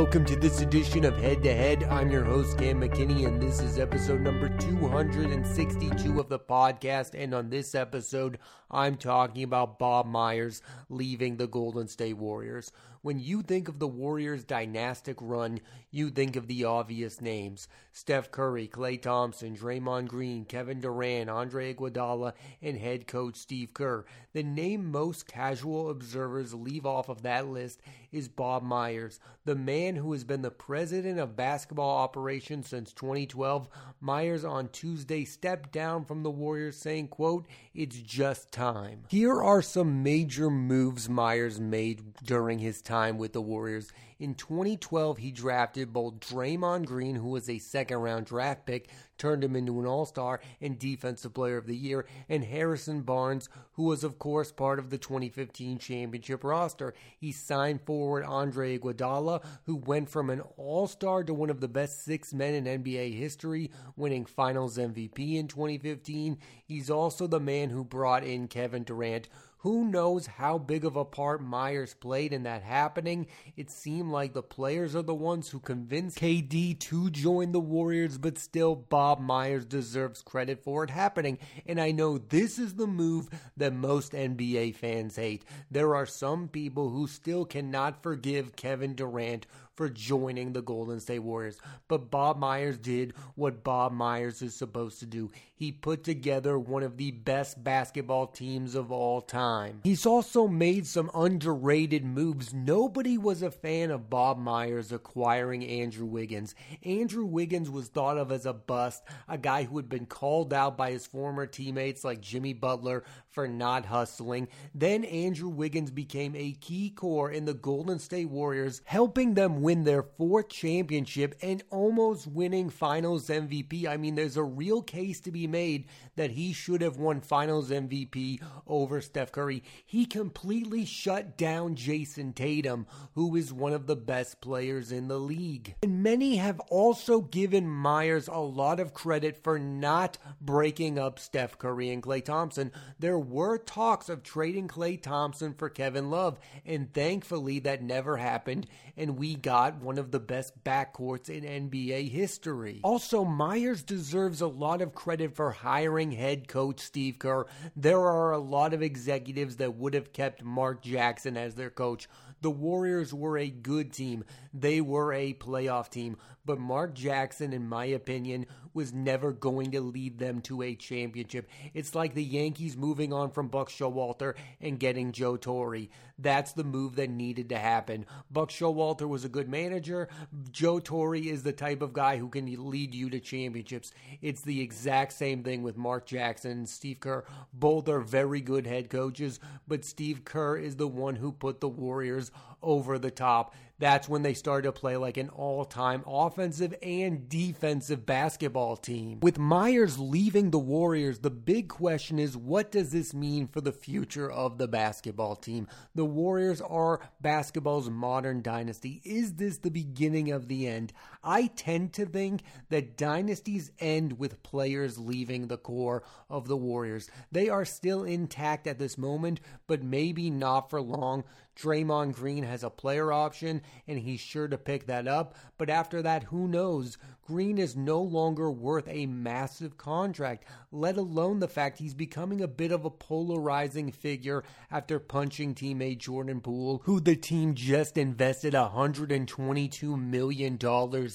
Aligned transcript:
Welcome 0.00 0.24
to 0.24 0.36
this 0.36 0.62
edition 0.62 1.04
of 1.04 1.18
Head 1.18 1.42
to 1.42 1.54
Head. 1.54 1.84
I'm 1.84 2.10
your 2.10 2.24
host, 2.24 2.56
Cam 2.56 2.80
McKinney, 2.80 3.26
and 3.26 3.38
this 3.38 3.60
is 3.60 3.78
episode 3.78 4.22
number 4.22 4.48
262 4.48 6.18
of 6.18 6.30
the 6.30 6.38
podcast. 6.38 7.10
And 7.12 7.34
on 7.34 7.50
this 7.50 7.74
episode, 7.74 8.38
I'm 8.70 8.96
talking 8.96 9.42
about 9.42 9.78
Bob 9.78 10.06
Myers 10.06 10.62
leaving 10.88 11.36
the 11.36 11.46
Golden 11.46 11.86
State 11.86 12.16
Warriors. 12.16 12.72
When 13.02 13.18
you 13.18 13.40
think 13.40 13.68
of 13.68 13.78
the 13.78 13.88
Warriors' 13.88 14.44
dynastic 14.44 15.16
run, 15.22 15.60
you 15.90 16.10
think 16.10 16.36
of 16.36 16.46
the 16.46 16.64
obvious 16.64 17.18
names 17.18 17.66
Steph 17.92 18.30
Curry, 18.30 18.68
Klay 18.68 19.00
Thompson, 19.00 19.56
Draymond 19.56 20.06
Green, 20.06 20.44
Kevin 20.44 20.80
Durant, 20.80 21.30
Andre 21.30 21.72
Iguodala, 21.72 22.34
and 22.60 22.76
head 22.76 23.06
coach 23.06 23.36
Steve 23.36 23.72
Kerr. 23.72 24.04
The 24.34 24.42
name 24.42 24.92
most 24.92 25.26
casual 25.26 25.88
observers 25.88 26.52
leave 26.52 26.84
off 26.84 27.08
of 27.08 27.22
that 27.22 27.48
list 27.48 27.80
is 28.12 28.28
Bob 28.28 28.62
Myers, 28.62 29.18
the 29.46 29.54
man 29.54 29.96
who 29.96 30.12
has 30.12 30.24
been 30.24 30.42
the 30.42 30.50
president 30.50 31.18
of 31.18 31.36
basketball 31.36 31.98
operations 31.98 32.68
since 32.68 32.92
2012. 32.92 33.68
Myers 34.00 34.44
on 34.44 34.68
Tuesday 34.68 35.24
stepped 35.24 35.72
down 35.72 36.04
from 36.04 36.22
the 36.22 36.30
Warriors 36.30 36.76
saying, 36.76 37.08
quote, 37.08 37.46
it's 37.74 37.96
just 37.96 38.52
time. 38.52 39.04
Here 39.08 39.40
are 39.40 39.62
some 39.62 40.02
major 40.02 40.50
moves 40.50 41.08
Myers 41.08 41.58
made 41.58 42.14
during 42.22 42.58
his 42.58 42.82
time 42.82 42.89
with 42.90 43.32
the 43.32 43.40
Warriors. 43.40 43.92
In 44.18 44.34
2012, 44.34 45.16
he 45.16 45.30
drafted 45.30 45.92
both 45.92 46.20
Draymond 46.20 46.84
Green, 46.84 47.16
who 47.16 47.28
was 47.28 47.48
a 47.48 47.58
second 47.58 47.98
round 47.98 48.26
draft 48.26 48.66
pick, 48.66 48.90
turned 49.16 49.42
him 49.42 49.56
into 49.56 49.80
an 49.80 49.86
all 49.86 50.04
star 50.04 50.40
and 50.60 50.78
defensive 50.78 51.32
player 51.32 51.56
of 51.56 51.66
the 51.66 51.76
year, 51.76 52.06
and 52.28 52.44
Harrison 52.44 53.00
Barnes, 53.00 53.48
who 53.72 53.84
was, 53.84 54.04
of 54.04 54.18
course, 54.18 54.52
part 54.52 54.78
of 54.78 54.90
the 54.90 54.98
2015 54.98 55.78
championship 55.78 56.44
roster. 56.44 56.92
He 57.16 57.32
signed 57.32 57.80
forward 57.82 58.24
Andre 58.24 58.78
Iguodala, 58.78 59.42
who 59.64 59.76
went 59.76 60.10
from 60.10 60.28
an 60.28 60.40
all 60.56 60.86
star 60.86 61.24
to 61.24 61.32
one 61.32 61.48
of 61.48 61.60
the 61.60 61.68
best 61.68 62.04
six 62.04 62.34
men 62.34 62.54
in 62.54 62.82
NBA 62.82 63.16
history, 63.16 63.70
winning 63.96 64.26
finals 64.26 64.76
MVP 64.76 65.36
in 65.36 65.48
2015. 65.48 66.36
He's 66.64 66.90
also 66.90 67.26
the 67.26 67.40
man 67.40 67.70
who 67.70 67.84
brought 67.84 68.24
in 68.24 68.48
Kevin 68.48 68.84
Durant 68.84 69.28
who 69.62 69.84
knows 69.84 70.26
how 70.26 70.56
big 70.56 70.86
of 70.86 70.96
a 70.96 71.04
part 71.04 71.42
Myers 71.42 71.92
played 71.92 72.32
in 72.32 72.44
that 72.44 72.62
happening? 72.62 73.26
It 73.56 73.70
seemed 73.70 74.10
like 74.10 74.32
the 74.32 74.42
players 74.42 74.96
are 74.96 75.02
the 75.02 75.14
ones 75.14 75.50
who 75.50 75.60
convinced 75.60 76.18
KD 76.18 76.78
to 76.78 77.10
join 77.10 77.52
the 77.52 77.60
Warriors, 77.60 78.16
but 78.16 78.38
still, 78.38 78.74
Bob 78.74 79.20
Myers 79.20 79.66
deserves 79.66 80.22
credit 80.22 80.64
for 80.64 80.82
it 80.84 80.90
happening. 80.90 81.38
And 81.66 81.78
I 81.78 81.90
know 81.90 82.16
this 82.16 82.58
is 82.58 82.74
the 82.74 82.86
move 82.86 83.28
that 83.58 83.74
most 83.74 84.12
NBA 84.12 84.76
fans 84.76 85.16
hate. 85.16 85.44
There 85.70 85.94
are 85.94 86.06
some 86.06 86.48
people 86.48 86.88
who 86.88 87.06
still 87.06 87.44
cannot 87.44 88.02
forgive 88.02 88.56
Kevin 88.56 88.94
Durant 88.94 89.46
for 89.80 89.88
joining 89.88 90.52
the 90.52 90.60
Golden 90.60 91.00
State 91.00 91.20
Warriors. 91.20 91.56
But 91.88 92.10
Bob 92.10 92.36
Myers 92.36 92.76
did 92.76 93.14
what 93.34 93.64
Bob 93.64 93.92
Myers 93.92 94.42
is 94.42 94.54
supposed 94.54 95.00
to 95.00 95.06
do. 95.06 95.30
He 95.54 95.72
put 95.72 96.04
together 96.04 96.58
one 96.58 96.82
of 96.82 96.98
the 96.98 97.12
best 97.12 97.64
basketball 97.64 98.26
teams 98.26 98.74
of 98.74 98.92
all 98.92 99.22
time. 99.22 99.80
He's 99.82 100.04
also 100.04 100.46
made 100.46 100.86
some 100.86 101.10
underrated 101.14 102.04
moves. 102.04 102.52
Nobody 102.52 103.16
was 103.16 103.40
a 103.40 103.50
fan 103.50 103.90
of 103.90 104.10
Bob 104.10 104.38
Myers 104.38 104.92
acquiring 104.92 105.64
Andrew 105.64 106.04
Wiggins. 106.04 106.54
Andrew 106.82 107.24
Wiggins 107.24 107.70
was 107.70 107.88
thought 107.88 108.18
of 108.18 108.30
as 108.30 108.44
a 108.44 108.52
bust, 108.52 109.02
a 109.28 109.38
guy 109.38 109.64
who 109.64 109.78
had 109.78 109.88
been 109.88 110.06
called 110.06 110.52
out 110.52 110.76
by 110.76 110.90
his 110.90 111.06
former 111.06 111.46
teammates 111.46 112.04
like 112.04 112.20
Jimmy 112.20 112.52
Butler 112.52 113.04
for 113.30 113.48
not 113.48 113.86
hustling. 113.86 114.48
Then 114.74 115.04
Andrew 115.04 115.48
Wiggins 115.48 115.90
became 115.90 116.34
a 116.36 116.52
key 116.52 116.90
core 116.90 117.30
in 117.30 117.44
the 117.46 117.54
Golden 117.54 117.98
State 117.98 118.28
Warriors, 118.28 118.82
helping 118.84 119.34
them 119.34 119.62
win 119.62 119.69
their 119.78 120.02
fourth 120.02 120.48
championship 120.48 121.34
and 121.42 121.62
almost 121.70 122.26
winning 122.26 122.70
finals 122.70 123.28
MVP. 123.28 123.86
I 123.86 123.96
mean, 123.96 124.16
there's 124.16 124.36
a 124.36 124.42
real 124.42 124.82
case 124.82 125.20
to 125.20 125.30
be 125.30 125.46
made 125.46 125.86
that 126.16 126.32
he 126.32 126.52
should 126.52 126.82
have 126.82 126.96
won 126.96 127.20
finals 127.20 127.70
MVP 127.70 128.42
over 128.66 129.00
Steph 129.00 129.32
Curry. 129.32 129.62
He 129.86 130.06
completely 130.06 130.84
shut 130.84 131.36
down 131.38 131.76
Jayson 131.76 132.34
Tatum, 132.34 132.86
who 133.14 133.36
is 133.36 133.52
one 133.52 133.72
of 133.72 133.86
the 133.86 133.96
best 133.96 134.40
players 134.40 134.90
in 134.90 135.08
the 135.08 135.18
league. 135.18 135.76
And 135.82 136.02
many 136.02 136.36
have 136.36 136.60
also 136.68 137.20
given 137.20 137.68
Myers 137.68 138.28
a 138.28 138.38
lot 138.38 138.80
of 138.80 138.92
credit 138.92 139.42
for 139.42 139.58
not 139.58 140.18
breaking 140.40 140.98
up 140.98 141.18
Steph 141.18 141.58
Curry 141.58 141.90
and 141.90 142.02
Klay 142.02 142.24
Thompson. 142.24 142.72
There 142.98 143.18
were 143.18 143.58
talks 143.58 144.08
of 144.08 144.22
trading 144.22 144.68
Klay 144.68 145.00
Thompson 145.00 145.54
for 145.54 145.68
Kevin 145.68 146.10
Love, 146.10 146.38
and 146.64 146.92
thankfully 146.92 147.58
that 147.60 147.82
never 147.82 148.16
happened, 148.16 148.66
and 148.96 149.18
we 149.18 149.34
got 149.34 149.49
one 149.50 149.98
of 149.98 150.12
the 150.12 150.20
best 150.20 150.62
backcourts 150.62 151.28
in 151.28 151.42
NBA 151.42 152.08
history. 152.08 152.80
Also, 152.84 153.24
Myers 153.24 153.82
deserves 153.82 154.40
a 154.40 154.46
lot 154.46 154.80
of 154.80 154.94
credit 154.94 155.34
for 155.34 155.50
hiring 155.50 156.12
head 156.12 156.46
coach 156.46 156.78
Steve 156.78 157.18
Kerr. 157.18 157.46
There 157.74 157.98
are 157.98 158.30
a 158.30 158.38
lot 158.38 158.72
of 158.72 158.80
executives 158.80 159.56
that 159.56 159.74
would 159.74 159.94
have 159.94 160.12
kept 160.12 160.44
Mark 160.44 160.82
Jackson 160.82 161.36
as 161.36 161.56
their 161.56 161.68
coach. 161.68 162.08
The 162.42 162.50
Warriors 162.50 163.12
were 163.12 163.36
a 163.36 163.50
good 163.50 163.92
team. 163.92 164.24
They 164.54 164.80
were 164.80 165.12
a 165.12 165.34
playoff 165.34 165.90
team. 165.90 166.16
But 166.44 166.60
Mark 166.60 166.94
Jackson, 166.94 167.52
in 167.52 167.68
my 167.68 167.86
opinion, 167.86 168.46
was 168.74 168.92
never 168.92 169.32
going 169.32 169.70
to 169.72 169.80
lead 169.80 170.18
them 170.18 170.40
to 170.42 170.62
a 170.62 170.74
championship. 170.74 171.48
It's 171.74 171.94
like 171.94 172.14
the 172.14 172.24
Yankees 172.24 172.76
moving 172.76 173.12
on 173.12 173.30
from 173.30 173.48
Buck 173.48 173.68
Showalter 173.68 174.34
and 174.60 174.78
getting 174.78 175.12
Joe 175.12 175.36
Torre. 175.36 175.88
That's 176.18 176.52
the 176.52 176.64
move 176.64 176.96
that 176.96 177.08
needed 177.08 177.48
to 177.48 177.58
happen. 177.58 178.04
Buck 178.30 178.50
Showalter 178.50 179.08
was 179.08 179.24
a 179.24 179.28
good 179.28 179.48
manager. 179.48 180.08
Joe 180.50 180.78
Torre 180.78 181.16
is 181.16 181.42
the 181.42 181.52
type 181.52 181.80
of 181.80 181.94
guy 181.94 182.18
who 182.18 182.28
can 182.28 182.70
lead 182.70 182.94
you 182.94 183.08
to 183.10 183.20
championships. 183.20 183.92
It's 184.20 184.42
the 184.42 184.60
exact 184.60 185.14
same 185.14 185.42
thing 185.42 185.62
with 185.62 185.78
Mark 185.78 186.06
Jackson 186.06 186.50
and 186.50 186.68
Steve 186.68 187.00
Kerr. 187.00 187.24
Both 187.52 187.88
are 187.88 188.00
very 188.00 188.40
good 188.40 188.66
head 188.66 188.90
coaches, 188.90 189.40
but 189.66 189.84
Steve 189.84 190.24
Kerr 190.24 190.58
is 190.58 190.76
the 190.76 190.88
one 190.88 191.16
who 191.16 191.32
put 191.32 191.60
the 191.60 191.68
Warriors 191.68 192.30
over 192.62 192.98
the 192.98 193.10
top 193.10 193.54
that's 193.80 194.08
when 194.08 194.22
they 194.22 194.34
started 194.34 194.68
to 194.68 194.72
play 194.72 194.96
like 194.96 195.16
an 195.16 195.30
all 195.30 195.64
time 195.64 196.04
offensive 196.06 196.74
and 196.82 197.28
defensive 197.28 198.04
basketball 198.04 198.76
team. 198.76 199.18
With 199.20 199.38
Myers 199.38 199.98
leaving 199.98 200.50
the 200.50 200.58
Warriors, 200.58 201.20
the 201.20 201.30
big 201.30 201.68
question 201.68 202.18
is 202.18 202.36
what 202.36 202.70
does 202.70 202.92
this 202.92 203.14
mean 203.14 203.48
for 203.48 203.62
the 203.62 203.72
future 203.72 204.30
of 204.30 204.58
the 204.58 204.68
basketball 204.68 205.34
team? 205.34 205.66
The 205.94 206.04
Warriors 206.04 206.60
are 206.60 207.00
basketball's 207.22 207.88
modern 207.88 208.42
dynasty. 208.42 209.00
Is 209.02 209.34
this 209.34 209.56
the 209.56 209.70
beginning 209.70 210.30
of 210.30 210.48
the 210.48 210.68
end? 210.68 210.92
I 211.24 211.46
tend 211.46 211.94
to 211.94 212.04
think 212.04 212.42
that 212.68 212.98
dynasties 212.98 213.72
end 213.78 214.18
with 214.18 214.42
players 214.42 214.98
leaving 214.98 215.48
the 215.48 215.56
core 215.56 216.02
of 216.28 216.48
the 216.48 216.56
Warriors. 216.56 217.08
They 217.32 217.48
are 217.48 217.64
still 217.64 218.04
intact 218.04 218.66
at 218.66 218.78
this 218.78 218.98
moment, 218.98 219.40
but 219.66 219.82
maybe 219.82 220.28
not 220.28 220.68
for 220.68 220.82
long. 220.82 221.24
Draymond 221.60 222.14
Green 222.14 222.44
has 222.44 222.62
a 222.62 222.70
player 222.70 223.12
option, 223.12 223.62
and 223.86 223.98
he's 223.98 224.20
sure 224.20 224.48
to 224.48 224.56
pick 224.56 224.86
that 224.86 225.06
up. 225.06 225.36
But 225.58 225.68
after 225.68 226.00
that, 226.02 226.24
who 226.24 226.48
knows? 226.48 226.96
Green 227.26 227.58
is 227.58 227.76
no 227.76 228.00
longer 228.00 228.50
worth 228.50 228.88
a 228.88 229.06
massive 229.06 229.76
contract, 229.76 230.44
let 230.72 230.96
alone 230.96 231.38
the 231.38 231.46
fact 231.46 231.78
he's 231.78 231.94
becoming 231.94 232.40
a 232.40 232.48
bit 232.48 232.72
of 232.72 232.84
a 232.84 232.90
polarizing 232.90 233.92
figure 233.92 234.42
after 234.68 234.98
punching 234.98 235.54
teammate 235.54 235.98
Jordan 235.98 236.40
Poole, 236.40 236.82
who 236.84 236.98
the 236.98 237.14
team 237.14 237.54
just 237.54 237.96
invested 237.96 238.54
$122 238.54 239.96
million 239.96 240.58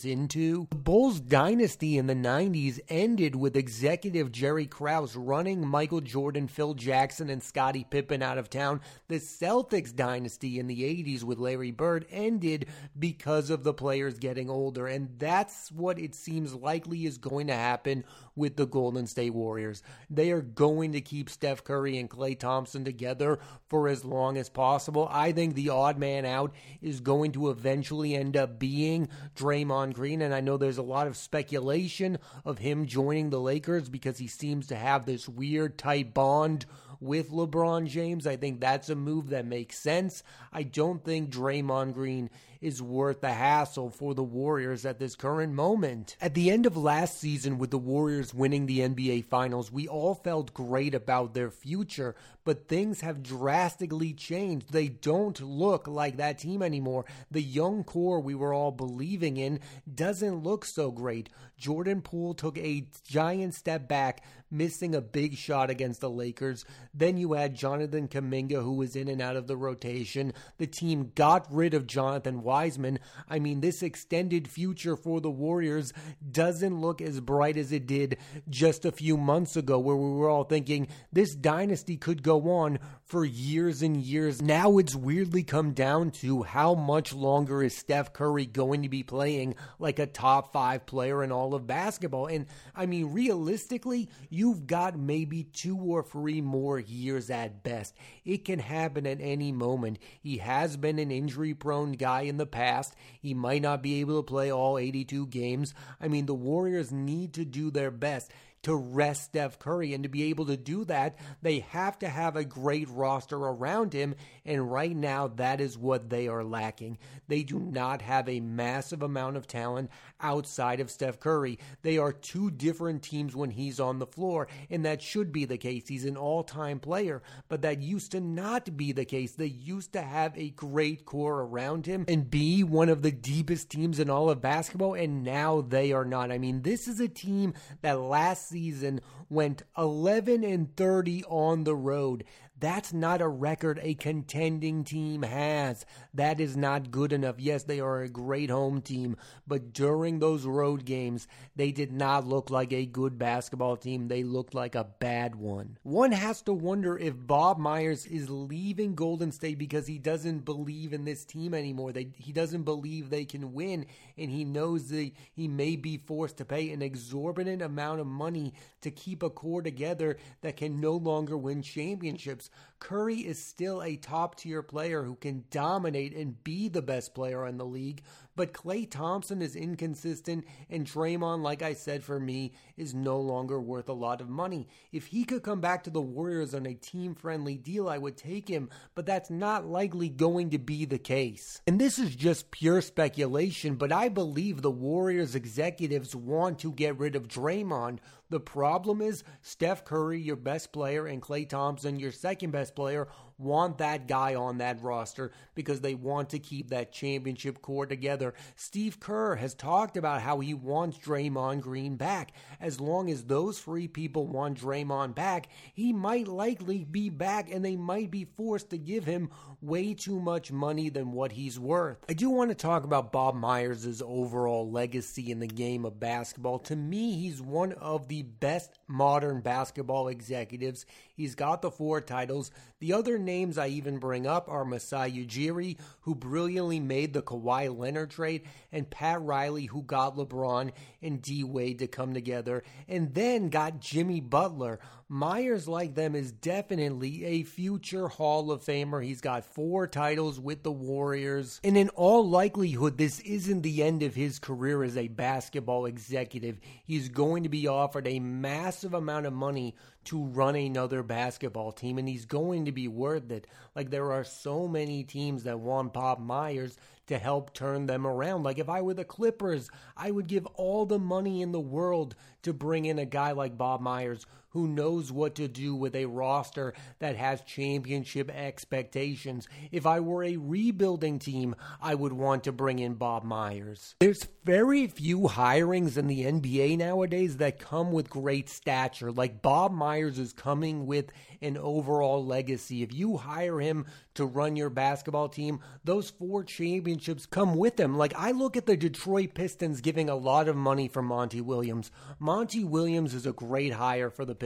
into. 0.05 0.67
The 0.69 0.75
Bulls 0.75 1.19
dynasty 1.19 1.97
in 1.97 2.07
the 2.07 2.13
90s 2.13 2.79
ended 2.87 3.35
with 3.35 3.57
executive 3.57 4.31
Jerry 4.31 4.67
Krause 4.67 5.17
running 5.17 5.67
Michael 5.67 6.01
Jordan, 6.01 6.47
Phil 6.47 6.75
Jackson, 6.75 7.29
and 7.29 7.43
Scottie 7.43 7.85
Pippen 7.89 8.21
out 8.21 8.37
of 8.37 8.49
town. 8.49 8.79
The 9.09 9.15
Celtics 9.15 9.93
dynasty 9.93 10.34
in 10.43 10.67
the 10.67 10.81
80s 10.81 11.23
with 11.23 11.39
Larry 11.39 11.71
Bird 11.71 12.05
ended 12.09 12.67
because 12.97 13.49
of 13.49 13.63
the 13.63 13.73
players 13.73 14.19
getting 14.19 14.49
older, 14.49 14.87
and 14.87 15.09
that's 15.17 15.71
what 15.71 15.97
it 15.97 16.13
seems 16.13 16.53
likely 16.53 17.05
is 17.05 17.17
going 17.17 17.47
to 17.47 17.53
happen 17.53 18.03
with 18.35 18.57
the 18.57 18.65
Golden 18.65 19.07
State 19.07 19.33
Warriors. 19.33 19.81
They 20.09 20.31
are 20.31 20.41
going 20.41 20.91
to 20.91 21.01
keep 21.01 21.29
Steph 21.29 21.63
Curry 21.63 21.97
and 21.97 22.09
Klay 22.09 22.37
Thompson 22.37 22.83
together 22.83 23.39
for 23.69 23.87
as 23.87 24.03
long 24.03 24.37
as 24.37 24.49
possible. 24.49 25.07
I 25.09 25.31
think 25.31 25.55
the 25.55 25.69
odd 25.69 25.97
man 25.97 26.25
out 26.25 26.53
is 26.81 26.99
going 26.99 27.31
to 27.33 27.49
eventually 27.49 28.15
end 28.15 28.35
up 28.35 28.59
being 28.59 29.07
Draymond 29.35 29.93
Green, 29.93 30.21
and 30.21 30.33
I 30.33 30.41
know 30.41 30.57
there's 30.57 30.77
a 30.77 30.83
lot 30.83 31.07
of 31.07 31.17
speculation 31.17 32.17
of 32.43 32.57
him 32.57 32.85
joining 32.85 33.29
the 33.29 33.39
Lakers 33.39 33.89
because 33.89 34.17
he 34.17 34.27
seems 34.27 34.67
to 34.67 34.75
have 34.75 35.05
this 35.05 35.29
weird 35.29 35.77
tight 35.77 36.13
bond 36.13 36.65
with 36.99 37.31
LeBron 37.31 37.87
James. 37.87 38.27
I 38.27 38.35
think 38.35 38.59
that's 38.59 38.89
a 38.89 38.95
move 38.95 39.29
that 39.29 39.45
makes 39.45 39.77
sense. 39.77 40.23
I 40.51 40.63
don't 40.63 41.03
think 41.03 41.29
Draymond 41.29 41.93
Green 41.93 42.29
is 42.61 42.81
worth 42.81 43.21
the 43.21 43.31
hassle 43.31 43.91
for 43.91 44.15
the 44.15 44.23
Warriors 44.23 44.85
at 44.85 44.97
this 44.97 45.15
current 45.15 45.53
moment. 45.53 46.15
At 46.19 46.33
the 46.33 46.49
end 46.49 46.65
of 46.65 46.75
last 46.75 47.19
season, 47.19 47.59
with 47.59 47.69
the 47.69 47.77
Warriors 47.77 48.33
winning 48.33 48.65
the 48.65 48.79
NBA 48.79 49.25
Finals, 49.25 49.71
we 49.71 49.87
all 49.87 50.15
felt 50.15 50.53
great 50.53 50.95
about 50.95 51.35
their 51.35 51.51
future, 51.51 52.15
but 52.43 52.67
things 52.67 53.01
have 53.01 53.21
drastically 53.21 54.13
changed. 54.13 54.71
They 54.71 54.87
don't 54.87 55.39
look 55.41 55.87
like 55.87 56.17
that 56.17 56.39
team 56.39 56.63
anymore. 56.63 57.05
The 57.29 57.41
young 57.41 57.83
core 57.83 58.19
we 58.19 58.33
were 58.33 58.53
all 58.53 58.71
believing 58.71 59.37
in 59.37 59.59
doesn't 59.93 60.43
look 60.43 60.65
so 60.65 60.89
great. 60.89 61.29
Jordan 61.57 62.01
Poole 62.01 62.33
took 62.33 62.57
a 62.57 62.87
giant 63.07 63.53
step 63.53 63.87
back, 63.87 64.23
missing 64.57 64.95
a 64.95 65.01
big 65.01 65.35
shot 65.35 65.69
against 65.69 66.01
the 66.01 66.09
Lakers. 66.09 66.65
Then 66.93 67.17
you 67.17 67.33
had 67.33 67.55
Jonathan 67.55 68.07
Kuminga, 68.07 68.63
who 68.63 68.73
was 68.73 68.95
in 68.95 69.07
and 69.07 69.21
out 69.21 69.35
of 69.35 69.47
the 69.47 69.57
rotation. 69.57 70.33
The 70.57 70.67
team 70.67 71.11
got 71.15 71.47
rid 71.51 71.73
of 71.73 71.87
Jonathan 71.87 72.41
Wiseman. 72.41 72.99
I 73.29 73.39
mean, 73.39 73.61
this 73.61 73.83
extended 73.83 74.47
future 74.47 74.95
for 74.95 75.21
the 75.21 75.29
Warriors 75.29 75.93
doesn't 76.31 76.79
look 76.79 77.01
as 77.01 77.19
bright 77.19 77.57
as 77.57 77.71
it 77.71 77.87
did 77.87 78.17
just 78.49 78.85
a 78.85 78.91
few 78.91 79.17
months 79.17 79.55
ago, 79.55 79.79
where 79.79 79.95
we 79.95 80.11
were 80.11 80.29
all 80.29 80.43
thinking 80.43 80.87
this 81.11 81.35
dynasty 81.35 81.97
could 81.97 82.23
go 82.23 82.49
on 82.51 82.79
for 83.03 83.23
years 83.23 83.81
and 83.81 83.97
years. 83.97 84.41
Now 84.41 84.77
it's 84.77 84.95
weirdly 84.95 85.43
come 85.43 85.73
down 85.73 86.11
to 86.11 86.43
how 86.43 86.73
much 86.75 87.13
longer 87.13 87.61
is 87.61 87.77
Steph 87.77 88.13
Curry 88.13 88.45
going 88.45 88.83
to 88.83 88.89
be 88.89 89.03
playing 89.03 89.55
like 89.79 89.99
a 89.99 90.05
top 90.05 90.53
five 90.53 90.85
player 90.85 91.23
in 91.23 91.31
all 91.31 91.53
of 91.53 91.67
basketball? 91.67 92.27
And 92.27 92.45
I 92.75 92.85
mean, 92.85 93.13
realistically, 93.13 94.09
you've 94.45 94.67
got 94.67 94.95
maybe 94.95 95.43
two 95.43 95.75
or 95.75 96.03
three 96.03 96.39
more 96.39 96.77
years 96.77 97.31
at 97.31 97.63
best. 97.63 97.95
It 98.23 98.45
can 98.45 98.59
happen 98.59 99.07
at 99.07 99.19
any 99.19 99.51
moment. 99.51 99.97
He 100.21 100.37
has 100.37 100.77
been 100.77 100.99
an 100.99 101.09
injury 101.09 101.55
prone 101.55 101.93
guy 101.93 102.21
in 102.21 102.37
the 102.37 102.45
past. 102.45 102.93
He 103.19 103.33
might 103.33 103.63
not 103.63 103.81
be 103.81 103.99
able 104.01 104.21
to 104.21 104.23
play 104.23 104.51
all 104.51 104.77
82 104.77 105.25
games. 105.27 105.73
I 105.99 106.09
mean, 106.09 106.27
the 106.27 106.35
Warriors 106.35 106.91
need 106.91 107.33
to 107.33 107.43
do 107.43 107.71
their 107.71 107.89
best 107.89 108.31
to 108.65 108.75
rest 108.75 109.25
Steph 109.25 109.59
Curry. 109.59 109.93
And 109.93 110.03
to 110.03 110.09
be 110.09 110.23
able 110.23 110.47
to 110.47 110.57
do 110.57 110.85
that, 110.85 111.17
they 111.41 111.59
have 111.59 111.99
to 111.99 112.09
have 112.09 112.35
a 112.35 112.43
great 112.43 112.89
roster 112.89 113.37
around 113.37 113.93
him. 113.93 114.15
And 114.43 114.71
right 114.71 114.95
now, 114.95 115.27
that 115.27 115.61
is 115.61 115.77
what 115.77 116.09
they 116.09 116.27
are 116.27 116.43
lacking. 116.43 116.97
They 117.27 117.43
do 117.43 117.59
not 117.59 118.01
have 118.01 118.27
a 118.27 118.39
massive 118.39 119.03
amount 119.03 119.37
of 119.37 119.47
talent 119.47 119.91
outside 120.19 120.79
of 120.79 120.89
Steph 120.89 121.19
Curry. 121.19 121.59
They 121.83 121.99
are 121.99 122.11
two 122.11 122.49
different 122.49 123.03
teams 123.03 123.35
when 123.35 123.51
he's 123.51 123.79
on 123.79 123.99
the 123.99 124.07
floor, 124.07 124.47
and 124.69 124.83
that 124.85 125.01
should 125.01 125.31
be 125.31 125.45
the 125.45 125.57
case. 125.57 125.87
He's 125.87 126.05
an 126.05 126.17
all 126.17 126.43
time 126.43 126.79
player, 126.79 127.21
but 127.47 127.61
that 127.61 127.81
used 127.81 128.11
to 128.13 128.19
not 128.19 128.75
be 128.75 128.91
the 128.91 129.05
case. 129.05 129.33
They 129.33 129.45
used 129.45 129.93
to 129.93 130.01
have 130.01 130.35
a 130.35 130.49
great 130.49 131.05
core 131.05 131.41
around 131.41 131.85
him 131.85 132.05
and 132.07 132.29
be 132.29 132.63
one 132.63 132.89
of 132.89 133.03
the 133.03 133.11
deepest 133.11 133.69
teams 133.69 133.99
in 133.99 134.09
all 134.09 134.29
of 134.31 134.41
basketball, 134.41 134.95
and 134.95 135.23
now 135.23 135.61
they 135.61 135.91
are 135.91 136.05
not. 136.05 136.31
I 136.31 136.39
mean, 136.39 136.63
this 136.63 136.87
is 136.87 136.99
a 136.99 137.07
team 137.07 137.53
that 137.81 137.99
last 137.99 138.54
season 138.55 139.01
went 139.29 139.63
11 139.77 140.41
and 140.45 140.73
30 140.77 141.25
on 141.25 141.65
the 141.65 141.75
road. 141.75 142.23
That's 142.57 142.93
not 142.93 143.21
a 143.21 143.27
record 143.27 143.79
a 143.83 143.95
contending 143.95 144.85
team 144.85 145.23
has. 145.23 145.85
That 146.13 146.39
is 146.39 146.55
not 146.55 146.89
good 146.89 147.11
enough. 147.11 147.35
Yes, 147.37 147.63
they 147.63 147.81
are 147.81 148.01
a 148.01 148.09
great 148.09 148.49
home 148.49 148.81
team, 148.81 149.17
but 149.45 149.73
during 149.73 150.19
those 150.19 150.45
road 150.45 150.85
games, 150.85 151.27
they 151.55 151.71
did 151.71 151.91
not 151.91 152.25
look 152.25 152.49
like 152.49 152.71
a 152.71 152.85
good 152.85 153.17
basketball 153.17 153.75
team. 153.75 154.07
They 154.07 154.23
looked 154.23 154.53
like 154.53 154.73
a 154.75 154.85
bad 154.85 155.35
one. 155.35 155.77
One 155.83 156.13
has 156.13 156.41
to 156.43 156.53
wonder 156.53 156.97
if 156.97 157.15
Bob 157.17 157.57
Myers 157.57 158.05
is 158.05 158.29
leaving 158.29 158.95
Golden 158.95 159.33
State 159.33 159.57
because 159.57 159.87
he 159.87 159.97
doesn't 159.97 160.45
believe 160.45 160.93
in 160.93 161.03
this 161.03 161.25
team 161.25 161.53
anymore. 161.53 161.91
They, 161.91 162.07
he 162.15 162.31
doesn't 162.31 162.63
believe 162.63 163.09
they 163.09 163.25
can 163.25 163.53
win, 163.53 163.85
and 164.17 164.31
he 164.31 164.45
knows 164.45 164.87
that 164.89 165.11
he 165.33 165.49
may 165.49 165.75
be 165.75 165.97
forced 165.97 166.37
to 166.37 166.45
pay 166.45 166.71
an 166.71 166.81
exorbitant 166.81 167.61
amount 167.61 167.99
of 167.99 168.07
money 168.07 168.53
to 168.81 168.91
keep 168.91 169.23
a 169.23 169.29
core 169.29 169.61
together 169.61 170.17
that 170.41 170.55
can 170.55 170.79
no 170.79 170.93
longer 170.93 171.37
win 171.37 171.61
championships. 171.61 172.44
Curry 172.79 173.19
is 173.19 173.43
still 173.43 173.81
a 173.81 173.95
top 173.95 174.35
tier 174.35 174.61
player 174.61 175.03
who 175.03 175.15
can 175.15 175.45
dominate 175.49 176.15
and 176.15 176.43
be 176.43 176.67
the 176.67 176.81
best 176.81 177.13
player 177.13 177.45
in 177.47 177.57
the 177.57 177.65
league, 177.65 178.01
but 178.35 178.53
Klay 178.53 178.89
Thompson 178.89 179.41
is 179.41 179.55
inconsistent, 179.55 180.45
and 180.69 180.85
Draymond, 180.85 181.41
like 181.41 181.61
I 181.61 181.73
said, 181.73 182.03
for 182.03 182.19
me, 182.19 182.53
is 182.77 182.93
no 182.93 183.19
longer 183.19 183.59
worth 183.59 183.89
a 183.89 183.93
lot 183.93 184.21
of 184.21 184.29
money. 184.29 184.67
If 184.91 185.07
he 185.07 185.23
could 185.23 185.43
come 185.43 185.61
back 185.61 185.83
to 185.83 185.89
the 185.89 186.01
Warriors 186.01 186.53
on 186.53 186.65
a 186.65 186.73
team 186.73 187.15
friendly 187.15 187.57
deal, 187.57 187.87
I 187.87 187.97
would 187.97 188.17
take 188.17 188.47
him, 188.47 188.69
but 188.93 189.05
that's 189.05 189.29
not 189.29 189.65
likely 189.65 190.09
going 190.09 190.49
to 190.51 190.59
be 190.59 190.85
the 190.85 190.97
case. 190.97 191.61
And 191.67 191.79
this 191.79 191.97
is 191.97 192.15
just 192.15 192.51
pure 192.51 192.81
speculation, 192.81 193.75
but 193.75 193.91
I 193.91 194.09
believe 194.09 194.61
the 194.61 194.71
Warriors 194.71 195.35
executives 195.35 196.15
want 196.15 196.59
to 196.59 196.71
get 196.71 196.97
rid 196.97 197.15
of 197.15 197.27
Draymond. 197.27 197.99
The 198.29 198.39
problem 198.39 199.01
is 199.01 199.23
Steph 199.41 199.85
Curry, 199.85 200.19
your 200.19 200.35
best 200.35 200.73
player, 200.73 201.05
and 201.05 201.21
Klay 201.21 201.47
Thompson, 201.47 201.99
your 201.99 202.11
second 202.11 202.51
best 202.51 202.75
player, 202.75 203.07
want 203.37 203.79
that 203.79 204.07
guy 204.07 204.35
on 204.35 204.59
that 204.59 204.81
roster 204.81 205.31
because 205.55 205.81
they 205.81 205.95
want 205.95 206.29
to 206.29 206.39
keep 206.39 206.69
that 206.69 206.91
championship 206.91 207.61
core 207.61 207.85
together. 207.85 208.33
Steve 208.55 208.99
Kerr 208.99 209.35
has 209.35 209.53
talked 209.53 209.97
about 209.97 210.21
how 210.21 210.39
he 210.39 210.53
wants 210.53 210.97
Draymond 210.97 211.61
Green 211.61 211.95
back. 211.95 212.33
As 212.59 212.79
long 212.79 213.09
as 213.09 213.25
those 213.25 213.59
three 213.59 213.87
people 213.87 214.27
want 214.27 214.59
Draymond 214.59 215.15
back, 215.15 215.47
he 215.73 215.93
might 215.93 216.27
likely 216.27 216.83
be 216.83 217.09
back 217.09 217.51
and 217.51 217.63
they 217.63 217.75
might 217.75 218.11
be 218.11 218.25
forced 218.25 218.69
to 218.69 218.77
give 218.77 219.05
him 219.05 219.29
way 219.61 219.93
too 219.93 220.19
much 220.19 220.51
money 220.51 220.89
than 220.89 221.11
what 221.11 221.31
he's 221.31 221.59
worth. 221.59 221.97
I 222.07 222.13
do 222.13 222.29
want 222.29 222.51
to 222.51 222.55
talk 222.55 222.83
about 222.83 223.11
Bob 223.11 223.35
Myers' 223.35 224.01
overall 224.05 224.69
legacy 224.69 225.31
in 225.31 225.39
the 225.39 225.47
game 225.47 225.85
of 225.85 225.99
basketball. 225.99 226.59
To 226.59 226.75
me, 226.75 227.17
he's 227.17 227.41
one 227.41 227.73
of 227.73 228.07
the 228.07 228.23
best 228.23 228.79
modern 228.87 229.41
basketball 229.41 230.07
executives. 230.07 230.85
He's 231.15 231.33
got 231.33 231.61
the 231.61 231.71
four 231.71 232.01
titles. 232.01 232.51
The 232.79 232.93
other 232.93 233.17
names 233.17 233.57
I 233.57 233.67
even 233.67 233.99
bring 233.99 234.27
up 234.27 234.49
are 234.49 234.65
Masai 234.65 235.11
Ujiri, 235.11 235.77
who 236.01 236.13
brilliantly 236.13 236.79
made 236.79 237.13
the 237.13 237.21
Kawhi 237.21 237.75
Leonard 237.75 238.11
trade, 238.11 238.43
and 238.71 238.89
Pat 238.89 239.21
Riley, 239.21 239.65
who 239.65 239.81
got 239.81 240.17
LeBron 240.17 240.71
and 241.01 241.21
D 241.21 241.43
Wade 241.43 241.79
to 241.79 241.87
come 241.87 242.13
together, 242.13 242.63
and 242.87 243.13
then 243.13 243.49
got 243.49 243.79
Jimmy 243.79 244.19
Butler. 244.19 244.79
Myers, 245.07 245.67
like 245.67 245.93
them, 245.93 246.15
is 246.15 246.31
definitely 246.31 247.25
a 247.25 247.43
future 247.43 248.07
Hall 248.07 248.49
of 248.49 248.63
Famer. 248.63 249.03
He's 249.03 249.21
got 249.21 249.45
four 249.45 249.85
titles 249.85 250.39
with 250.39 250.63
the 250.63 250.71
Warriors. 250.71 251.61
And 251.63 251.77
in 251.77 251.89
all 251.89 252.27
likelihood, 252.27 252.97
this 252.97 253.19
isn't 253.19 253.61
the 253.61 253.83
end 253.83 254.01
of 254.01 254.15
his 254.15 254.39
career 254.39 254.83
as 254.83 254.97
a 254.97 255.07
basketball 255.07 255.85
executive. 255.85 256.59
He's 256.85 257.09
going 257.09 257.43
to 257.43 257.49
be 257.49 257.67
offered 257.67 258.07
a 258.07 258.19
massive 258.19 258.95
amount 258.95 259.27
of 259.27 259.33
money 259.33 259.75
to 260.05 260.23
run 260.23 260.55
another 260.55 261.03
basketball 261.03 261.71
team, 261.71 261.99
and 261.99 262.09
he's 262.09 262.25
going 262.25 262.65
to 262.65 262.71
be 262.71 262.87
worth 262.87 263.29
it. 263.29 263.45
Like, 263.75 263.91
there 263.91 264.11
are 264.11 264.23
so 264.23 264.67
many 264.67 265.03
teams 265.03 265.43
that 265.43 265.59
want 265.59 265.93
Bob 265.93 266.19
Myers 266.19 266.77
to 267.05 267.19
help 267.19 267.53
turn 267.53 267.85
them 267.85 268.07
around. 268.07 268.41
Like, 268.41 268.57
if 268.57 268.69
I 268.69 268.81
were 268.81 268.95
the 268.95 269.05
Clippers, 269.05 269.69
I 269.95 270.09
would 270.09 270.25
give 270.25 270.47
all 270.55 270.87
the 270.87 270.97
money 270.97 271.43
in 271.43 271.51
the 271.51 271.59
world 271.59 272.15
to 272.41 272.53
bring 272.53 272.85
in 272.85 272.97
a 272.97 273.05
guy 273.05 273.33
like 273.33 273.55
Bob 273.55 273.81
Myers 273.81 274.25
who 274.55 274.69
knows 274.69 275.11
what 275.11 275.35
to 275.35 275.49
do 275.49 275.75
with 275.75 275.93
a 275.97 276.05
roster 276.05 276.73
that 276.99 277.17
has 277.17 277.41
championship 277.41 278.31
expectations. 278.31 279.49
If 279.69 279.85
I 279.85 279.99
were 279.99 280.23
a 280.23 280.37
rebuilding 280.37 281.19
team, 281.19 281.57
I 281.81 281.93
would 281.93 282.13
want 282.13 282.45
to 282.45 282.53
bring 282.53 282.79
in 282.79 282.93
Bob 282.93 283.25
Myers. 283.25 283.95
There's 283.99 284.25
very 284.45 284.87
few 284.87 285.23
hirings 285.23 285.97
in 285.97 286.07
the 286.07 286.23
NBA 286.23 286.77
nowadays 286.77 287.35
that 287.37 287.59
come 287.59 287.91
with 287.91 288.09
great 288.09 288.47
stature. 288.47 289.11
Like 289.11 289.41
Bob 289.41 289.73
Myers 289.73 290.17
is 290.17 290.31
coming 290.31 290.85
with 290.85 291.11
an 291.41 291.57
overall 291.57 292.25
legacy. 292.25 292.81
If 292.81 292.93
you 292.93 293.17
hire 293.17 293.59
him 293.59 293.85
to 294.13 294.25
run 294.25 294.55
your 294.55 294.69
basketball 294.69 295.27
team, 295.27 295.59
those 295.83 296.11
four 296.11 296.45
championships 296.45 297.25
come 297.25 297.55
with 297.55 297.77
him. 297.77 297.97
Like 297.97 298.13
I 298.15 298.31
look 298.31 298.55
at 298.55 298.67
the 298.67 298.77
Detroit 298.77 299.33
Pistons 299.33 299.81
giving 299.81 300.09
a 300.09 300.15
lot 300.15 300.47
of 300.47 300.55
money 300.55 300.87
for 300.87 301.01
Monty 301.01 301.41
Williams. 301.41 301.91
Monty 302.19 302.63
Williams 302.63 303.13
is 303.13 303.25
a 303.25 303.33
great 303.33 303.73
hire 303.73 304.09
for 304.09 304.23
the 304.23 304.33
Pistons. 304.33 304.44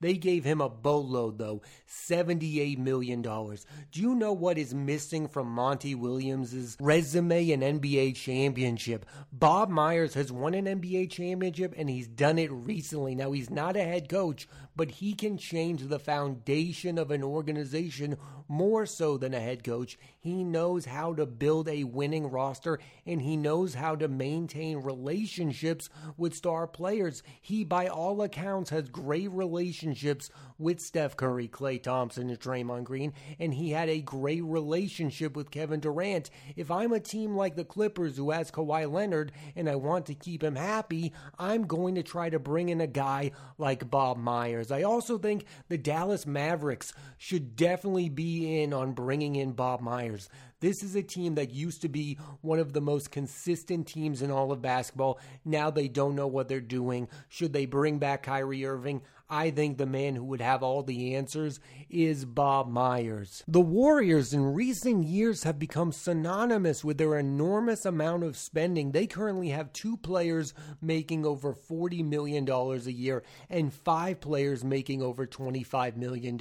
They 0.00 0.14
gave 0.14 0.44
him 0.44 0.60
a 0.60 0.68
boatload 0.68 1.38
though, 1.38 1.62
$78 1.88 2.78
million. 2.78 3.22
Do 3.22 4.00
you 4.00 4.14
know 4.14 4.32
what 4.32 4.58
is 4.58 4.74
missing 4.74 5.28
from 5.28 5.48
Monty 5.48 5.94
Williams' 5.94 6.76
resume 6.80 7.50
and 7.50 7.62
NBA 7.62 8.14
championship? 8.16 9.06
Bob 9.32 9.68
Myers 9.70 10.14
has 10.14 10.32
won 10.32 10.54
an 10.54 10.66
NBA 10.66 11.10
championship 11.10 11.74
and 11.76 11.88
he's 11.88 12.08
done 12.08 12.38
it 12.38 12.50
recently. 12.52 13.14
Now 13.14 13.32
he's 13.32 13.50
not 13.50 13.76
a 13.76 13.82
head 13.82 14.08
coach, 14.08 14.48
but 14.78 14.92
he 14.92 15.12
can 15.12 15.36
change 15.36 15.88
the 15.88 15.98
foundation 15.98 16.98
of 16.98 17.10
an 17.10 17.24
organization 17.24 18.16
more 18.46 18.86
so 18.86 19.18
than 19.18 19.34
a 19.34 19.40
head 19.40 19.64
coach. 19.64 19.98
He 20.20 20.44
knows 20.44 20.84
how 20.84 21.14
to 21.14 21.26
build 21.26 21.68
a 21.68 21.84
winning 21.84 22.30
roster 22.30 22.78
and 23.04 23.20
he 23.20 23.36
knows 23.36 23.74
how 23.74 23.96
to 23.96 24.08
maintain 24.08 24.78
relationships 24.78 25.90
with 26.16 26.34
star 26.34 26.66
players. 26.66 27.22
He, 27.40 27.64
by 27.64 27.88
all 27.88 28.22
accounts, 28.22 28.70
has 28.70 28.88
great 28.88 29.30
relationships 29.32 30.30
with 30.58 30.80
Steph 30.80 31.16
Curry, 31.16 31.48
Klay 31.48 31.82
Thompson, 31.82 32.30
and 32.30 32.40
Draymond 32.40 32.84
Green, 32.84 33.12
and 33.38 33.54
he 33.54 33.70
had 33.70 33.88
a 33.88 34.00
great 34.00 34.42
relationship 34.42 35.36
with 35.36 35.50
Kevin 35.50 35.80
Durant. 35.80 36.30
If 36.56 36.70
I'm 36.70 36.92
a 36.92 37.00
team 37.00 37.36
like 37.36 37.54
the 37.54 37.64
Clippers 37.64 38.16
who 38.16 38.30
has 38.30 38.50
Kawhi 38.50 38.90
Leonard 38.90 39.32
and 39.54 39.68
I 39.68 39.76
want 39.76 40.06
to 40.06 40.14
keep 40.14 40.42
him 40.42 40.56
happy, 40.56 41.12
I'm 41.38 41.66
going 41.66 41.94
to 41.94 42.02
try 42.02 42.30
to 42.30 42.38
bring 42.38 42.70
in 42.70 42.80
a 42.80 42.86
guy 42.86 43.32
like 43.56 43.90
Bob 43.90 44.18
Myers. 44.18 44.67
I 44.72 44.82
also 44.82 45.18
think 45.18 45.44
the 45.68 45.78
Dallas 45.78 46.26
Mavericks 46.26 46.92
should 47.16 47.56
definitely 47.56 48.08
be 48.08 48.62
in 48.62 48.72
on 48.72 48.92
bringing 48.92 49.36
in 49.36 49.52
Bob 49.52 49.80
Myers. 49.80 50.28
This 50.60 50.82
is 50.82 50.96
a 50.96 51.02
team 51.02 51.36
that 51.36 51.52
used 51.52 51.82
to 51.82 51.88
be 51.88 52.18
one 52.40 52.58
of 52.58 52.72
the 52.72 52.80
most 52.80 53.10
consistent 53.10 53.86
teams 53.86 54.22
in 54.22 54.30
all 54.30 54.50
of 54.50 54.60
basketball. 54.60 55.20
Now 55.44 55.70
they 55.70 55.86
don't 55.86 56.16
know 56.16 56.26
what 56.26 56.48
they're 56.48 56.60
doing. 56.60 57.08
Should 57.28 57.52
they 57.52 57.66
bring 57.66 57.98
back 57.98 58.24
Kyrie 58.24 58.66
Irving? 58.66 59.02
I 59.30 59.50
think 59.50 59.76
the 59.76 59.84
man 59.84 60.16
who 60.16 60.24
would 60.24 60.40
have 60.40 60.62
all 60.62 60.82
the 60.82 61.14
answers 61.14 61.60
is 61.90 62.24
Bob 62.24 62.66
Myers. 62.70 63.44
The 63.46 63.60
Warriors 63.60 64.32
in 64.32 64.54
recent 64.54 65.04
years 65.04 65.42
have 65.42 65.58
become 65.58 65.92
synonymous 65.92 66.82
with 66.82 66.96
their 66.96 67.18
enormous 67.18 67.84
amount 67.84 68.24
of 68.24 68.38
spending. 68.38 68.92
They 68.92 69.06
currently 69.06 69.50
have 69.50 69.72
two 69.74 69.98
players 69.98 70.54
making 70.80 71.26
over 71.26 71.52
$40 71.52 72.02
million 72.06 72.48
a 72.48 72.76
year 72.90 73.22
and 73.50 73.72
five 73.72 74.20
players 74.20 74.64
making 74.64 75.02
over 75.02 75.26
$25 75.26 75.96
million. 75.96 76.38